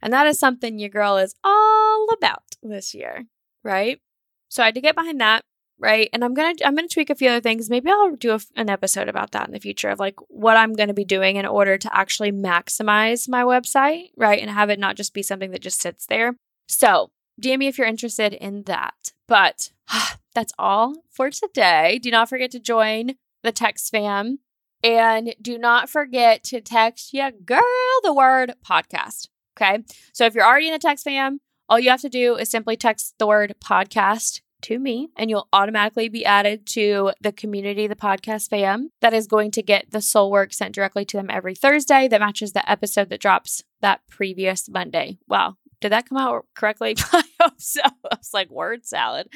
And 0.00 0.12
that 0.12 0.26
is 0.26 0.38
something 0.38 0.78
your 0.78 0.88
girl 0.88 1.16
is 1.16 1.34
all 1.42 2.06
about 2.16 2.44
this 2.62 2.94
year, 2.94 3.24
right? 3.64 4.00
So 4.48 4.62
I 4.62 4.66
had 4.66 4.76
to 4.76 4.80
get 4.80 4.94
behind 4.94 5.20
that, 5.20 5.44
right? 5.78 6.08
And 6.12 6.24
I'm 6.24 6.34
gonna 6.34 6.54
I'm 6.64 6.76
gonna 6.76 6.88
tweak 6.88 7.10
a 7.10 7.16
few 7.16 7.28
other 7.28 7.40
things. 7.40 7.68
Maybe 7.68 7.90
I'll 7.90 8.14
do 8.14 8.32
a, 8.32 8.40
an 8.56 8.70
episode 8.70 9.08
about 9.08 9.32
that 9.32 9.48
in 9.48 9.52
the 9.52 9.60
future 9.60 9.88
of 9.88 9.98
like 9.98 10.14
what 10.28 10.56
I'm 10.56 10.72
gonna 10.72 10.94
be 10.94 11.04
doing 11.04 11.36
in 11.36 11.46
order 11.46 11.76
to 11.76 11.96
actually 11.96 12.30
maximize 12.30 13.28
my 13.28 13.42
website, 13.42 14.10
right? 14.16 14.40
And 14.40 14.50
have 14.50 14.70
it 14.70 14.78
not 14.78 14.96
just 14.96 15.14
be 15.14 15.22
something 15.22 15.50
that 15.50 15.62
just 15.62 15.80
sits 15.80 16.06
there. 16.06 16.36
So 16.68 17.10
DM 17.40 17.58
me 17.58 17.66
if 17.68 17.78
you're 17.78 17.86
interested 17.86 18.32
in 18.32 18.64
that. 18.64 19.12
But 19.26 19.72
that's 20.34 20.52
all 20.58 21.02
for 21.10 21.30
today. 21.30 21.98
Do 22.02 22.10
not 22.10 22.28
forget 22.28 22.50
to 22.52 22.60
join 22.60 23.16
the 23.42 23.52
text 23.52 23.90
fam. 23.90 24.38
And 24.82 25.34
do 25.42 25.58
not 25.58 25.90
forget 25.90 26.44
to 26.44 26.60
text 26.60 27.12
your 27.12 27.32
girl 27.32 27.60
the 28.02 28.14
word 28.14 28.54
podcast. 28.64 29.28
Okay. 29.56 29.82
So 30.12 30.24
if 30.24 30.34
you're 30.34 30.46
already 30.46 30.68
in 30.68 30.72
the 30.72 30.78
text 30.78 31.04
fam, 31.04 31.40
all 31.68 31.80
you 31.80 31.90
have 31.90 32.00
to 32.02 32.08
do 32.08 32.36
is 32.36 32.48
simply 32.48 32.76
text 32.76 33.14
the 33.18 33.26
word 33.26 33.54
podcast 33.62 34.40
to 34.62 34.78
me, 34.78 35.08
and 35.16 35.30
you'll 35.30 35.48
automatically 35.52 36.08
be 36.08 36.24
added 36.24 36.66
to 36.66 37.12
the 37.20 37.32
community, 37.32 37.86
the 37.86 37.94
podcast 37.94 38.50
fam, 38.50 38.90
that 39.00 39.14
is 39.14 39.26
going 39.26 39.50
to 39.52 39.62
get 39.62 39.90
the 39.90 40.00
soul 40.00 40.30
work 40.30 40.52
sent 40.52 40.74
directly 40.74 41.04
to 41.04 41.16
them 41.16 41.30
every 41.30 41.54
Thursday 41.54 42.08
that 42.08 42.20
matches 42.20 42.52
the 42.52 42.68
episode 42.68 43.08
that 43.10 43.20
drops 43.20 43.62
that 43.80 44.00
previous 44.08 44.68
Monday. 44.68 45.18
Wow. 45.28 45.56
Did 45.80 45.92
that 45.92 46.08
come 46.08 46.18
out 46.18 46.46
correctly? 46.54 46.96
I 47.12 47.22
hope 47.40 47.60
so. 47.60 47.80
It's 48.12 48.34
like 48.34 48.50
word 48.50 48.86
salad. 48.86 49.28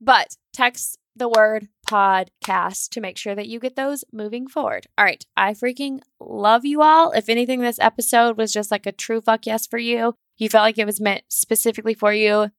But 0.00 0.36
text 0.52 0.98
the 1.16 1.28
word 1.28 1.68
podcast 1.88 2.90
to 2.90 3.00
make 3.00 3.18
sure 3.18 3.34
that 3.34 3.48
you 3.48 3.58
get 3.58 3.76
those 3.76 4.04
moving 4.12 4.46
forward. 4.46 4.86
All 4.96 5.04
right. 5.04 5.24
I 5.36 5.52
freaking 5.54 6.00
love 6.20 6.64
you 6.64 6.82
all. 6.82 7.10
If 7.12 7.28
anything, 7.28 7.60
this 7.60 7.78
episode 7.80 8.36
was 8.36 8.52
just 8.52 8.70
like 8.70 8.86
a 8.86 8.92
true 8.92 9.20
fuck 9.20 9.46
yes 9.46 9.66
for 9.66 9.78
you, 9.78 10.14
you 10.38 10.48
felt 10.48 10.62
like 10.62 10.78
it 10.78 10.86
was 10.86 11.00
meant 11.00 11.24
specifically 11.28 11.94
for 11.94 12.12
you, 12.12 12.50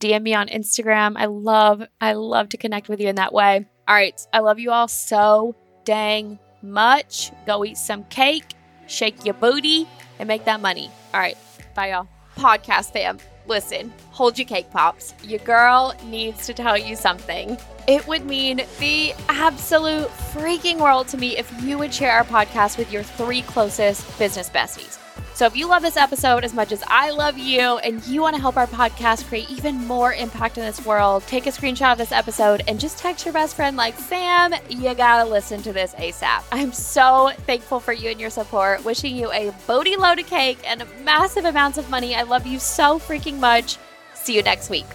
DM 0.00 0.22
me 0.22 0.34
on 0.34 0.48
Instagram. 0.48 1.14
I 1.16 1.26
love, 1.26 1.82
I 2.00 2.14
love 2.14 2.48
to 2.50 2.56
connect 2.56 2.88
with 2.88 3.00
you 3.00 3.08
in 3.08 3.16
that 3.16 3.32
way. 3.32 3.66
All 3.86 3.94
right. 3.94 4.20
I 4.32 4.40
love 4.40 4.58
you 4.58 4.70
all 4.70 4.88
so 4.88 5.54
dang 5.84 6.38
much. 6.62 7.30
Go 7.46 7.64
eat 7.64 7.76
some 7.76 8.04
cake, 8.04 8.54
shake 8.86 9.24
your 9.24 9.34
booty, 9.34 9.86
and 10.18 10.26
make 10.26 10.44
that 10.46 10.60
money. 10.60 10.90
All 11.14 11.20
right. 11.20 11.36
Bye, 11.74 11.90
y'all. 11.90 12.08
Podcast 12.38 12.92
fam, 12.92 13.18
listen, 13.48 13.92
hold 14.12 14.38
your 14.38 14.46
cake 14.46 14.70
pops. 14.70 15.12
Your 15.24 15.40
girl 15.40 15.92
needs 16.04 16.46
to 16.46 16.54
tell 16.54 16.78
you 16.78 16.94
something. 16.94 17.58
It 17.88 18.06
would 18.06 18.26
mean 18.26 18.60
the 18.78 19.12
absolute 19.28 20.08
freaking 20.08 20.78
world 20.78 21.08
to 21.08 21.16
me 21.16 21.36
if 21.36 21.50
you 21.62 21.78
would 21.78 21.92
share 21.92 22.12
our 22.12 22.24
podcast 22.24 22.78
with 22.78 22.92
your 22.92 23.02
three 23.02 23.42
closest 23.42 24.18
business 24.20 24.48
besties. 24.48 24.98
So 25.38 25.46
if 25.46 25.56
you 25.56 25.68
love 25.68 25.82
this 25.82 25.96
episode 25.96 26.42
as 26.42 26.52
much 26.52 26.72
as 26.72 26.82
I 26.88 27.10
love 27.10 27.38
you 27.38 27.60
and 27.60 28.04
you 28.08 28.20
want 28.22 28.34
to 28.34 28.42
help 28.42 28.56
our 28.56 28.66
podcast 28.66 29.24
create 29.28 29.48
even 29.48 29.76
more 29.86 30.12
impact 30.12 30.58
in 30.58 30.64
this 30.64 30.84
world, 30.84 31.22
take 31.28 31.46
a 31.46 31.50
screenshot 31.50 31.92
of 31.92 31.98
this 31.98 32.10
episode 32.10 32.64
and 32.66 32.80
just 32.80 32.98
text 32.98 33.24
your 33.24 33.32
best 33.32 33.54
friend 33.54 33.76
like, 33.76 33.96
Sam, 33.96 34.52
you 34.68 34.92
gotta 34.96 35.30
listen 35.30 35.62
to 35.62 35.72
this 35.72 35.94
ASAP. 35.94 36.42
I'm 36.50 36.72
so 36.72 37.30
thankful 37.46 37.78
for 37.78 37.92
you 37.92 38.10
and 38.10 38.20
your 38.20 38.30
support. 38.30 38.84
Wishing 38.84 39.14
you 39.14 39.30
a 39.30 39.52
boaty 39.68 39.96
load 39.96 40.18
of 40.18 40.26
cake 40.26 40.58
and 40.66 40.82
massive 41.04 41.44
amounts 41.44 41.78
of 41.78 41.88
money. 41.88 42.16
I 42.16 42.22
love 42.22 42.44
you 42.44 42.58
so 42.58 42.98
freaking 42.98 43.38
much. 43.38 43.78
See 44.14 44.34
you 44.34 44.42
next 44.42 44.70
week. 44.70 44.86